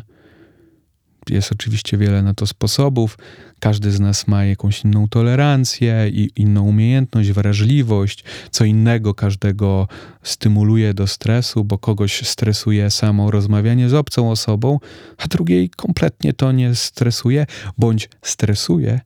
Jest 1.29 1.51
oczywiście 1.51 1.97
wiele 1.97 2.23
na 2.23 2.33
to 2.33 2.47
sposobów. 2.47 3.17
Każdy 3.59 3.91
z 3.91 3.99
nas 3.99 4.27
ma 4.27 4.45
jakąś 4.45 4.83
inną 4.83 5.07
tolerancję 5.07 6.09
i 6.09 6.29
inną 6.36 6.63
umiejętność, 6.63 7.31
wrażliwość. 7.31 8.23
Co 8.51 8.65
innego 8.65 9.13
każdego 9.13 9.88
stymuluje 10.23 10.93
do 10.93 11.07
stresu, 11.07 11.63
bo 11.63 11.77
kogoś 11.77 12.27
stresuje 12.27 12.91
samo 12.91 13.31
rozmawianie 13.31 13.89
z 13.89 13.93
obcą 13.93 14.31
osobą, 14.31 14.79
a 15.17 15.27
drugiej 15.27 15.69
kompletnie 15.69 16.33
to 16.33 16.51
nie 16.51 16.75
stresuje, 16.75 17.45
bądź 17.77 18.09
stresuje, 18.21 19.01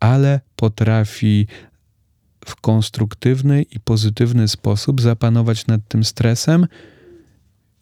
ale 0.00 0.40
potrafi 0.56 1.46
w 2.46 2.56
konstruktywny 2.56 3.62
i 3.62 3.80
pozytywny 3.80 4.48
sposób 4.48 5.00
zapanować 5.00 5.66
nad 5.66 5.80
tym 5.88 6.04
stresem 6.04 6.66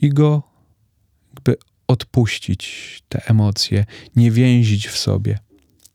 i 0.00 0.08
go 0.08 0.42
jakby 1.34 1.56
odpuścić, 1.88 3.02
te 3.08 3.26
emocje, 3.26 3.84
nie 4.16 4.30
więzić 4.30 4.88
w 4.88 4.96
sobie. 4.96 5.38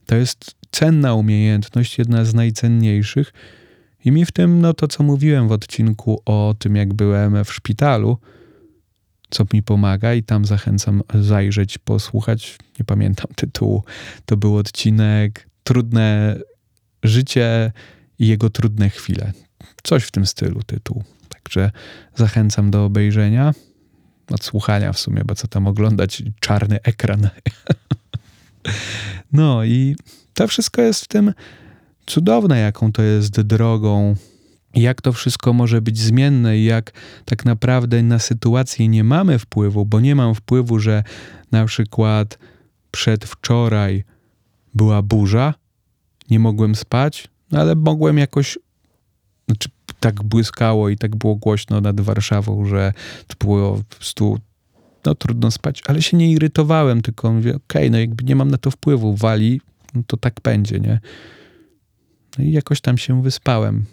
To 0.05 0.15
jest 0.15 0.55
cenna 0.71 1.13
umiejętność, 1.13 1.97
jedna 1.97 2.25
z 2.25 2.33
najcenniejszych. 2.33 3.33
I 4.05 4.11
mi 4.11 4.25
w 4.25 4.31
tym, 4.31 4.61
no 4.61 4.73
to 4.73 4.87
co 4.87 5.03
mówiłem 5.03 5.47
w 5.47 5.51
odcinku 5.51 6.21
o 6.25 6.55
tym, 6.59 6.75
jak 6.75 6.93
byłem 6.93 7.45
w 7.45 7.53
szpitalu, 7.53 8.17
co 9.29 9.45
mi 9.53 9.63
pomaga, 9.63 10.13
i 10.13 10.23
tam 10.23 10.45
zachęcam 10.45 11.01
zajrzeć, 11.21 11.77
posłuchać. 11.77 12.57
Nie 12.79 12.85
pamiętam 12.85 13.27
tytułu. 13.35 13.83
To 14.25 14.37
był 14.37 14.57
odcinek 14.57 15.49
Trudne 15.63 16.39
życie 17.03 17.71
i 18.19 18.27
jego 18.27 18.49
trudne 18.49 18.89
chwile. 18.89 19.33
Coś 19.83 20.03
w 20.03 20.11
tym 20.11 20.25
stylu 20.25 20.63
tytuł. 20.63 21.03
Także 21.29 21.71
zachęcam 22.15 22.71
do 22.71 22.85
obejrzenia, 22.85 23.53
odsłuchania 24.31 24.93
w 24.93 24.99
sumie, 24.99 25.21
bo 25.25 25.35
co 25.35 25.47
tam 25.47 25.67
oglądać, 25.67 26.23
czarny 26.39 26.79
ekran. 26.83 27.29
no 29.31 29.63
i 29.63 29.95
to 30.33 30.47
wszystko 30.47 30.81
jest 30.81 31.03
w 31.03 31.07
tym 31.07 31.33
cudowne, 32.05 32.59
jaką 32.59 32.91
to 32.91 33.01
jest 33.01 33.41
drogą, 33.41 34.15
jak 34.75 35.01
to 35.01 35.13
wszystko 35.13 35.53
może 35.53 35.81
być 35.81 35.99
zmienne 35.99 36.57
i 36.57 36.63
jak 36.63 36.91
tak 37.25 37.45
naprawdę 37.45 38.03
na 38.03 38.19
sytuację 38.19 38.87
nie 38.87 39.03
mamy 39.03 39.39
wpływu, 39.39 39.85
bo 39.85 39.99
nie 39.99 40.15
mam 40.15 40.35
wpływu, 40.35 40.79
że 40.79 41.03
na 41.51 41.65
przykład 41.65 42.37
przedwczoraj 42.91 44.03
była 44.73 45.01
burza, 45.01 45.53
nie 46.29 46.39
mogłem 46.39 46.75
spać, 46.75 47.27
ale 47.51 47.75
mogłem 47.75 48.17
jakoś, 48.17 48.57
znaczy 49.47 49.69
tak 49.99 50.23
błyskało 50.23 50.89
i 50.89 50.97
tak 50.97 51.15
było 51.15 51.35
głośno 51.35 51.81
nad 51.81 52.01
Warszawą, 52.01 52.65
że 52.65 52.93
to 53.27 53.35
było 53.45 53.75
po 53.75 53.95
prostu 53.95 54.39
no 55.05 55.15
trudno 55.15 55.51
spać, 55.51 55.83
ale 55.87 56.01
się 56.01 56.17
nie 56.17 56.31
irytowałem, 56.31 57.01
tylko 57.01 57.33
mówię, 57.33 57.49
okej, 57.49 57.81
okay, 57.81 57.89
no 57.89 57.99
jakby 57.99 58.23
nie 58.23 58.35
mam 58.35 58.51
na 58.51 58.57
to 58.57 58.71
wpływu, 58.71 59.15
wali, 59.15 59.61
no 59.93 60.01
to 60.07 60.17
tak 60.17 60.33
będzie, 60.43 60.79
nie? 60.79 60.99
No 62.37 62.43
i 62.43 62.51
jakoś 62.51 62.81
tam 62.81 62.97
się 62.97 63.23
wyspałem, 63.23 63.85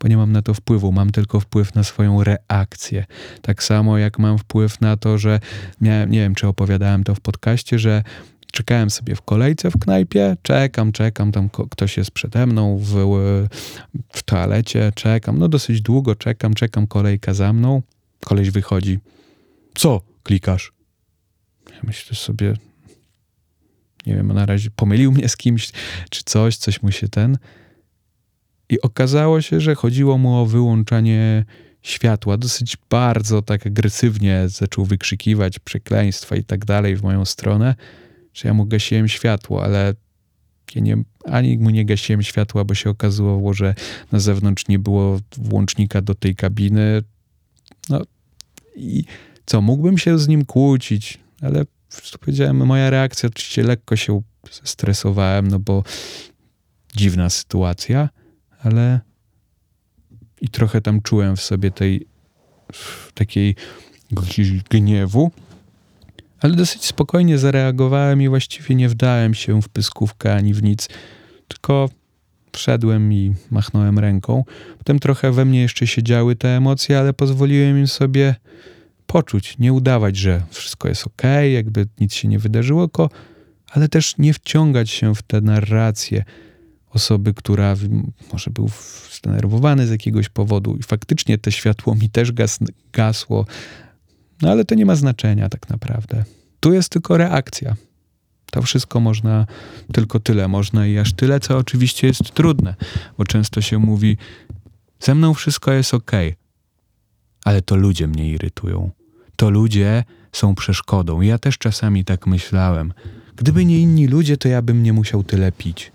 bo 0.00 0.08
nie 0.08 0.16
mam 0.16 0.32
na 0.32 0.42
to 0.42 0.54
wpływu, 0.54 0.92
mam 0.92 1.10
tylko 1.10 1.40
wpływ 1.40 1.74
na 1.74 1.84
swoją 1.84 2.24
reakcję. 2.24 3.04
Tak 3.42 3.62
samo 3.62 3.98
jak 3.98 4.18
mam 4.18 4.38
wpływ 4.38 4.80
na 4.80 4.96
to, 4.96 5.18
że 5.18 5.40
miałem, 5.80 6.10
nie 6.10 6.18
wiem, 6.18 6.34
czy 6.34 6.46
opowiadałem 6.46 7.04
to 7.04 7.14
w 7.14 7.20
podcaście, 7.20 7.78
że 7.78 8.02
Czekałem 8.52 8.90
sobie 8.90 9.14
w 9.14 9.22
kolejce 9.22 9.70
w 9.70 9.78
knajpie, 9.78 10.36
czekam, 10.42 10.92
czekam, 10.92 11.32
tam 11.32 11.48
ktoś 11.70 11.96
jest 11.96 12.10
przede 12.10 12.46
mną 12.46 12.78
w, 12.78 13.18
w 14.08 14.22
toalecie, 14.22 14.92
czekam, 14.94 15.38
no 15.38 15.48
dosyć 15.48 15.80
długo 15.80 16.14
czekam, 16.14 16.54
czekam, 16.54 16.86
kolejka 16.86 17.34
za 17.34 17.52
mną. 17.52 17.82
Koleś 18.24 18.50
wychodzi. 18.50 18.98
Co 19.74 20.00
klikasz? 20.22 20.72
Ja 21.70 21.80
myślę 21.82 22.16
sobie, 22.16 22.54
nie 24.06 24.14
wiem, 24.14 24.32
na 24.32 24.46
razie 24.46 24.70
pomylił 24.70 25.12
mnie 25.12 25.28
z 25.28 25.36
kimś, 25.36 25.70
czy 26.10 26.22
coś, 26.24 26.56
coś 26.56 26.82
mu 26.82 26.92
się 26.92 27.08
ten. 27.08 27.38
I 28.68 28.80
okazało 28.80 29.40
się, 29.40 29.60
że 29.60 29.74
chodziło 29.74 30.18
mu 30.18 30.36
o 30.36 30.46
wyłączanie 30.46 31.44
światła. 31.82 32.36
Dosyć 32.36 32.76
bardzo 32.90 33.42
tak 33.42 33.66
agresywnie 33.66 34.44
zaczął 34.46 34.84
wykrzykiwać 34.84 35.58
przekleństwa 35.58 36.36
i 36.36 36.44
tak 36.44 36.64
dalej 36.64 36.96
w 36.96 37.02
moją 37.02 37.24
stronę 37.24 37.74
że 38.38 38.48
ja 38.48 38.54
mu 38.54 38.66
gasiłem 38.66 39.08
światło, 39.08 39.64
ale 39.64 39.94
ja 40.74 40.80
nie, 40.80 40.96
ani 41.24 41.58
mu 41.58 41.70
nie 41.70 41.84
gasiłem 41.84 42.22
światła, 42.22 42.64
bo 42.64 42.74
się 42.74 42.90
okazało, 42.90 43.54
że 43.54 43.74
na 44.12 44.18
zewnątrz 44.18 44.68
nie 44.68 44.78
było 44.78 45.20
włącznika 45.36 46.02
do 46.02 46.14
tej 46.14 46.34
kabiny. 46.34 47.02
No 47.88 48.02
i 48.76 49.04
co, 49.46 49.60
mógłbym 49.60 49.98
się 49.98 50.18
z 50.18 50.28
nim 50.28 50.44
kłócić, 50.44 51.18
ale 51.40 51.64
powiedziałem, 52.20 52.66
moja 52.66 52.90
reakcja, 52.90 53.28
oczywiście 53.28 53.62
lekko 53.62 53.96
się 53.96 54.22
stresowałem, 54.50 55.48
no 55.48 55.58
bo 55.58 55.84
dziwna 56.96 57.30
sytuacja, 57.30 58.08
ale 58.62 59.00
i 60.40 60.48
trochę 60.48 60.80
tam 60.80 61.02
czułem 61.02 61.36
w 61.36 61.42
sobie 61.42 61.70
tej 61.70 62.06
takiej 63.14 63.56
gniewu, 64.70 65.30
ale 66.40 66.54
dosyć 66.54 66.84
spokojnie 66.84 67.38
zareagowałem 67.38 68.22
i 68.22 68.28
właściwie 68.28 68.74
nie 68.74 68.88
wdałem 68.88 69.34
się 69.34 69.62
w 69.62 69.68
pyskówkę 69.68 70.34
ani 70.34 70.54
w 70.54 70.62
nic, 70.62 70.88
tylko 71.48 71.88
wszedłem 72.52 73.12
i 73.12 73.34
machnąłem 73.50 73.98
ręką. 73.98 74.44
Potem 74.78 74.98
trochę 74.98 75.32
we 75.32 75.44
mnie 75.44 75.60
jeszcze 75.60 75.86
siedziały 75.86 76.36
te 76.36 76.56
emocje, 76.56 76.98
ale 76.98 77.12
pozwoliłem 77.12 77.78
im 77.78 77.86
sobie 77.86 78.34
poczuć, 79.06 79.58
nie 79.58 79.72
udawać, 79.72 80.16
że 80.16 80.42
wszystko 80.50 80.88
jest 80.88 81.06
ok, 81.06 81.22
jakby 81.52 81.86
nic 82.00 82.14
się 82.14 82.28
nie 82.28 82.38
wydarzyło, 82.38 82.88
tylko, 82.88 83.10
ale 83.70 83.88
też 83.88 84.18
nie 84.18 84.34
wciągać 84.34 84.90
się 84.90 85.14
w 85.14 85.22
tę 85.22 85.40
narrację 85.40 86.24
osoby, 86.90 87.34
która 87.34 87.74
może 88.32 88.50
był 88.50 88.70
zdenerwowany 89.12 89.86
z 89.86 89.90
jakiegoś 89.90 90.28
powodu 90.28 90.76
i 90.76 90.82
faktycznie 90.82 91.38
te 91.38 91.52
światło 91.52 91.94
mi 91.94 92.10
też 92.10 92.32
gas, 92.32 92.58
gasło, 92.92 93.46
no 94.42 94.50
ale 94.50 94.64
to 94.64 94.74
nie 94.74 94.86
ma 94.86 94.96
znaczenia 94.96 95.48
tak 95.48 95.68
naprawdę. 95.68 96.24
Tu 96.60 96.72
jest 96.72 96.88
tylko 96.88 97.16
reakcja. 97.16 97.76
To 98.50 98.62
wszystko 98.62 99.00
można, 99.00 99.46
tylko 99.92 100.20
tyle 100.20 100.48
można 100.48 100.86
i 100.86 100.98
aż 100.98 101.12
tyle, 101.12 101.40
co 101.40 101.56
oczywiście 101.56 102.06
jest 102.06 102.30
trudne, 102.34 102.74
bo 103.18 103.24
często 103.24 103.60
się 103.60 103.78
mówi, 103.78 104.16
ze 105.00 105.14
mną 105.14 105.34
wszystko 105.34 105.72
jest 105.72 105.94
ok, 105.94 106.12
ale 107.44 107.62
to 107.62 107.76
ludzie 107.76 108.06
mnie 108.06 108.30
irytują. 108.30 108.90
To 109.36 109.50
ludzie 109.50 110.04
są 110.32 110.54
przeszkodą. 110.54 111.20
Ja 111.20 111.38
też 111.38 111.58
czasami 111.58 112.04
tak 112.04 112.26
myślałem. 112.26 112.92
Gdyby 113.36 113.64
nie 113.64 113.80
inni 113.80 114.06
ludzie, 114.06 114.36
to 114.36 114.48
ja 114.48 114.62
bym 114.62 114.82
nie 114.82 114.92
musiał 114.92 115.24
tyle 115.24 115.52
pić 115.52 115.92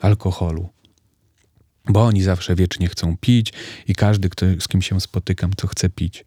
alkoholu. 0.00 0.68
Bo 1.88 2.04
oni 2.04 2.22
zawsze 2.22 2.54
wiecznie 2.54 2.88
chcą 2.88 3.16
pić 3.16 3.52
i 3.88 3.94
każdy, 3.94 4.28
kto, 4.28 4.46
z 4.60 4.68
kim 4.68 4.82
się 4.82 5.00
spotykam, 5.00 5.52
to 5.52 5.66
chce 5.66 5.90
pić. 5.90 6.24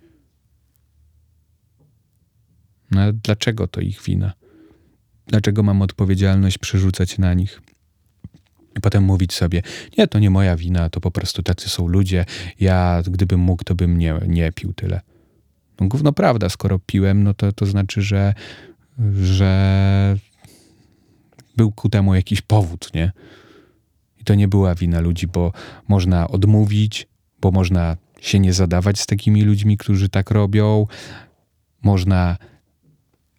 No 2.92 3.14
dlaczego 3.14 3.68
to 3.68 3.82
ich 3.82 4.02
wina? 4.04 4.34
Dlaczego 5.28 5.64
mam 5.64 5.82
odpowiedzialność 5.82 6.58
przerzucać 6.58 7.18
na 7.18 7.34
nich? 7.34 7.62
I 8.78 8.82
potem 8.82 9.04
mówić 9.04 9.34
sobie, 9.34 9.62
nie, 9.98 10.08
to 10.08 10.20
nie 10.20 10.30
moja 10.30 10.56
wina, 10.56 10.90
to 10.90 11.02
po 11.02 11.12
prostu 11.12 11.44
tacy 11.44 11.70
są 11.70 11.88
ludzie, 11.88 12.26
ja 12.60 13.02
gdybym 13.08 13.40
mógł, 13.40 13.64
to 13.64 13.76
bym 13.76 13.98
nie, 13.98 14.20
nie 14.28 14.52
pił 14.52 14.74
tyle. 14.74 15.02
No 15.80 15.88
gówno 15.88 16.14
prawda, 16.14 16.50
skoro 16.50 16.80
piłem, 16.80 17.24
no 17.24 17.34
to, 17.34 17.52
to 17.52 17.66
znaczy, 17.66 18.02
że, 18.02 18.34
że 19.22 20.18
był 21.58 21.72
ku 21.72 21.90
temu 21.90 22.16
jakiś 22.16 22.42
powód, 22.42 22.94
nie? 22.94 23.12
I 24.20 24.24
to 24.24 24.36
nie 24.36 24.48
była 24.48 24.76
wina 24.76 25.00
ludzi, 25.00 25.28
bo 25.28 25.52
można 25.88 26.28
odmówić, 26.28 27.08
bo 27.42 27.52
można 27.52 27.98
się 28.22 28.40
nie 28.40 28.54
zadawać 28.54 29.00
z 29.00 29.06
takimi 29.06 29.42
ludźmi, 29.42 29.78
którzy 29.78 30.10
tak 30.10 30.32
robią, 30.32 30.88
można 31.84 32.38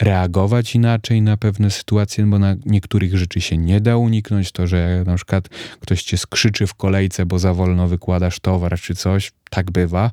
reagować 0.01 0.75
inaczej 0.75 1.21
na 1.21 1.37
pewne 1.37 1.71
sytuacje, 1.71 2.25
bo 2.25 2.39
na 2.39 2.55
niektórych 2.65 3.17
rzeczy 3.17 3.41
się 3.41 3.57
nie 3.57 3.81
da 3.81 3.97
uniknąć. 3.97 4.51
To, 4.51 4.67
że 4.67 5.03
na 5.05 5.15
przykład 5.15 5.49
ktoś 5.79 6.03
cię 6.03 6.17
skrzyczy 6.17 6.67
w 6.67 6.73
kolejce, 6.73 7.25
bo 7.25 7.39
za 7.39 7.53
wolno 7.53 7.87
wykładasz 7.87 8.39
towar 8.39 8.79
czy 8.79 8.95
coś, 8.95 9.31
tak 9.49 9.71
bywa. 9.71 10.11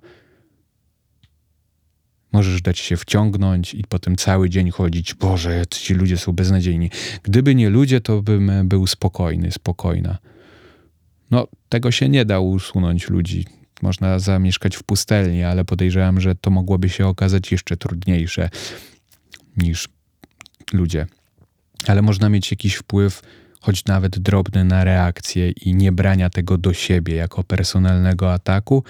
Możesz 2.32 2.62
dać 2.62 2.78
się 2.78 2.96
wciągnąć 2.96 3.74
i 3.74 3.84
potem 3.88 4.16
cały 4.16 4.50
dzień 4.50 4.70
chodzić, 4.70 5.14
Boże, 5.14 5.62
ci 5.70 5.94
ludzie 5.94 6.18
są 6.18 6.32
beznadziejni. 6.32 6.90
Gdyby 7.22 7.54
nie 7.54 7.70
ludzie, 7.70 8.00
to 8.00 8.22
bym 8.22 8.68
był 8.68 8.86
spokojny, 8.86 9.52
spokojna. 9.52 10.18
No, 11.30 11.46
tego 11.68 11.90
się 11.90 12.08
nie 12.08 12.24
da 12.24 12.40
usunąć 12.40 13.08
ludzi. 13.08 13.44
Można 13.82 14.18
zamieszkać 14.18 14.76
w 14.76 14.82
pustelni, 14.82 15.42
ale 15.42 15.64
podejrzewam, 15.64 16.20
że 16.20 16.34
to 16.34 16.50
mogłoby 16.50 16.88
się 16.88 17.06
okazać 17.06 17.52
jeszcze 17.52 17.76
trudniejsze 17.76 18.50
niż 19.56 19.88
ludzie. 20.72 21.06
Ale 21.86 22.02
można 22.02 22.28
mieć 22.28 22.50
jakiś 22.50 22.74
wpływ, 22.74 23.22
choć 23.60 23.84
nawet 23.84 24.18
drobny, 24.18 24.64
na 24.64 24.84
reakcję 24.84 25.50
i 25.50 25.74
nie 25.74 25.92
brania 25.92 26.30
tego 26.30 26.58
do 26.58 26.72
siebie 26.72 27.14
jako 27.14 27.44
personalnego 27.44 28.32
ataku, 28.32 28.84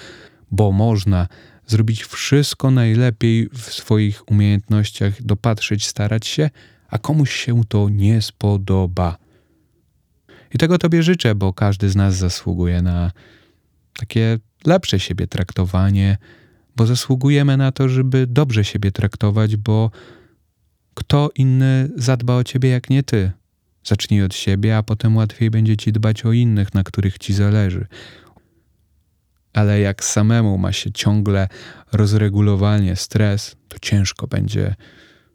bo 0.51 0.73
można 0.73 1.29
zrobić 1.67 2.05
wszystko 2.05 2.71
najlepiej 2.71 3.49
w 3.49 3.61
swoich 3.61 4.31
umiejętnościach, 4.31 5.23
dopatrzeć, 5.23 5.87
starać 5.87 6.27
się, 6.27 6.51
a 6.89 6.99
komuś 6.99 7.33
się 7.33 7.65
to 7.69 7.89
nie 7.89 8.23
spodoba. 8.23 9.19
I 10.55 10.59
tego 10.59 10.79
Tobie 10.79 11.03
życzę, 11.03 11.35
bo 11.35 11.53
każdy 11.53 11.91
z 11.91 11.97
nas 11.97 12.17
zasługuje 12.17 12.83
na 12.83 13.11
takie 13.93 14.39
lepsze 14.67 15.01
siebie 15.01 15.27
traktowanie, 15.27 16.19
bo 16.77 16.87
zasługujemy 16.87 17.57
na 17.57 17.73
to, 17.73 17.89
żeby 17.89 18.27
dobrze 18.27 18.65
siebie 18.65 18.93
traktować, 18.93 19.57
bo 19.57 19.91
kto 20.95 21.31
inny 21.35 21.89
zadba 21.97 22.37
o 22.37 22.45
ciebie 22.45 22.69
jak 22.69 22.91
nie 22.91 23.03
ty? 23.03 23.31
Zacznij 23.85 24.23
od 24.23 24.35
siebie, 24.35 24.77
a 24.77 24.83
potem 24.83 25.17
łatwiej 25.17 25.51
będzie 25.51 25.77
ci 25.77 25.93
dbać 25.93 26.25
o 26.25 26.33
innych, 26.33 26.75
na 26.75 26.83
których 26.83 27.19
ci 27.19 27.35
zależy. 27.35 27.87
Ale 29.53 29.81
jak 29.81 30.05
samemu 30.05 30.59
ma 30.59 30.73
się 30.73 30.93
ciągle 30.93 31.49
rozregulowanie, 31.93 32.97
stres, 32.97 33.57
to 33.69 33.79
ciężko 33.83 34.27
będzie 34.27 34.75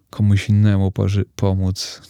komuś 0.09 0.49
innemu 0.49 0.91
pomóc. 1.35 2.01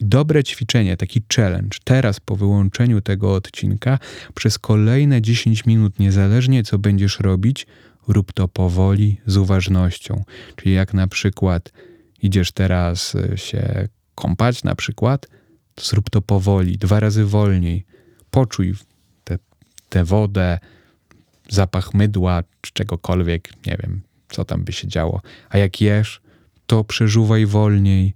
Dobre 0.00 0.44
ćwiczenie, 0.44 0.96
taki 0.96 1.22
challenge. 1.36 1.78
Teraz 1.84 2.20
po 2.20 2.36
wyłączeniu 2.36 3.00
tego 3.00 3.34
odcinka, 3.34 3.98
przez 4.34 4.58
kolejne 4.58 5.22
10 5.22 5.66
minut, 5.66 5.98
niezależnie 5.98 6.62
co 6.62 6.78
będziesz 6.78 7.20
robić, 7.20 7.66
rób 8.08 8.32
to 8.32 8.48
powoli, 8.48 9.20
z 9.26 9.36
uważnością. 9.36 10.24
Czyli 10.56 10.74
jak 10.74 10.94
na 10.94 11.08
przykład 11.08 11.72
idziesz 12.26 12.52
teraz 12.52 13.14
y, 13.14 13.38
się 13.38 13.88
kąpać 14.14 14.64
na 14.64 14.74
przykład, 14.74 15.26
to 15.74 15.84
zrób 15.84 16.10
to 16.10 16.22
powoli, 16.22 16.78
dwa 16.78 17.00
razy 17.00 17.24
wolniej. 17.24 17.84
Poczuj 18.30 18.74
tę 19.88 20.04
wodę, 20.04 20.58
zapach 21.48 21.94
mydła 21.94 22.42
czy 22.60 22.72
czegokolwiek, 22.72 23.66
nie 23.66 23.76
wiem, 23.82 24.00
co 24.28 24.44
tam 24.44 24.64
by 24.64 24.72
się 24.72 24.88
działo. 24.88 25.20
A 25.48 25.58
jak 25.58 25.80
jesz, 25.80 26.20
to 26.66 26.84
przeżuwaj 26.84 27.46
wolniej. 27.46 28.14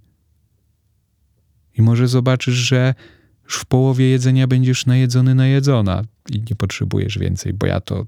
I 1.77 1.81
może 1.81 2.07
zobaczysz, 2.07 2.55
że 2.55 2.93
już 3.43 3.55
w 3.55 3.65
połowie 3.65 4.09
jedzenia 4.09 4.47
będziesz 4.47 4.85
najedzony, 4.85 5.35
najedzona 5.35 6.03
i 6.29 6.43
nie 6.49 6.55
potrzebujesz 6.57 7.17
więcej, 7.17 7.53
bo 7.53 7.67
ja 7.67 7.81
to 7.81 8.05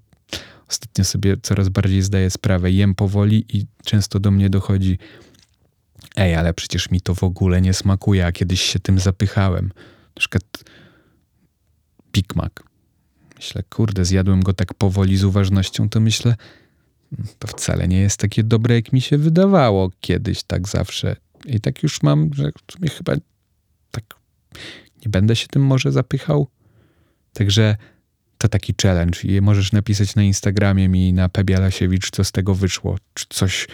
ostatnio 0.69 1.03
sobie 1.05 1.37
coraz 1.41 1.69
bardziej 1.69 2.01
zdaję 2.01 2.29
sprawę. 2.29 2.71
Jem 2.71 2.95
powoli 2.95 3.45
i 3.57 3.65
często 3.83 4.19
do 4.19 4.31
mnie 4.31 4.49
dochodzi, 4.49 4.97
ej, 6.15 6.35
ale 6.35 6.53
przecież 6.53 6.91
mi 6.91 7.01
to 7.01 7.15
w 7.15 7.23
ogóle 7.23 7.61
nie 7.61 7.73
smakuje, 7.73 8.25
a 8.25 8.31
kiedyś 8.31 8.61
się 8.61 8.79
tym 8.79 8.99
zapychałem. 8.99 9.65
Na 10.15 10.19
przykład 10.19 10.43
Big 12.13 12.35
Mac. 12.35 12.51
Myślę, 13.35 13.63
kurde, 13.69 14.05
zjadłem 14.05 14.43
go 14.43 14.53
tak 14.53 14.73
powoli 14.73 15.17
z 15.17 15.23
uważnością, 15.23 15.89
to 15.89 15.99
myślę, 15.99 16.35
to 17.39 17.47
wcale 17.47 17.87
nie 17.87 17.99
jest 17.99 18.17
takie 18.17 18.43
dobre, 18.43 18.75
jak 18.75 18.93
mi 18.93 19.01
się 19.01 19.17
wydawało 19.17 19.91
kiedyś, 19.99 20.43
tak 20.43 20.67
zawsze. 20.67 21.15
I 21.45 21.59
tak 21.59 21.83
już 21.83 22.03
mam, 22.03 22.33
że 22.33 22.51
chyba 22.97 23.13
tak 23.91 24.03
nie 25.05 25.09
będę 25.09 25.35
się 25.35 25.47
tym 25.47 25.65
może 25.65 25.91
zapychał. 25.91 26.47
Także 27.33 27.75
to 28.37 28.47
taki 28.47 28.73
challenge 28.81 29.19
i 29.23 29.41
możesz 29.41 29.71
napisać 29.71 30.15
na 30.15 30.23
Instagramie 30.23 30.89
mi 30.89 31.13
na 31.13 31.29
Pebialasiewicz, 31.29 32.09
co 32.11 32.23
z 32.23 32.31
tego 32.31 32.55
wyszło, 32.55 32.97
czy 33.13 33.25
coś, 33.29 33.67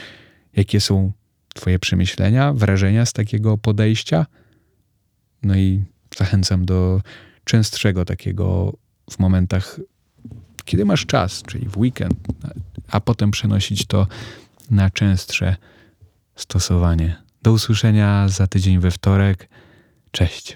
jakie 0.53 0.81
są 0.81 1.11
Twoje 1.57 1.79
przemyślenia, 1.79 2.53
wrażenia 2.53 3.05
z 3.05 3.13
takiego 3.13 3.57
podejścia. 3.57 4.25
No 5.43 5.55
i 5.55 5.83
zachęcam 6.17 6.65
do 6.65 7.01
częstszego 7.43 8.05
takiego 8.05 8.73
w 9.11 9.19
momentach, 9.19 9.79
kiedy 10.65 10.85
masz 10.85 11.05
czas, 11.05 11.43
czyli 11.43 11.69
w 11.69 11.77
weekend, 11.77 12.13
a 12.91 12.99
potem 12.99 13.31
przenosić 13.31 13.85
to 13.85 14.07
na 14.71 14.89
częstsze 14.89 15.55
stosowanie. 16.35 17.15
Do 17.41 17.51
usłyszenia 17.51 18.27
za 18.27 18.47
tydzień 18.47 18.79
we 18.79 18.91
wtorek. 18.91 19.49
Cześć. 20.11 20.55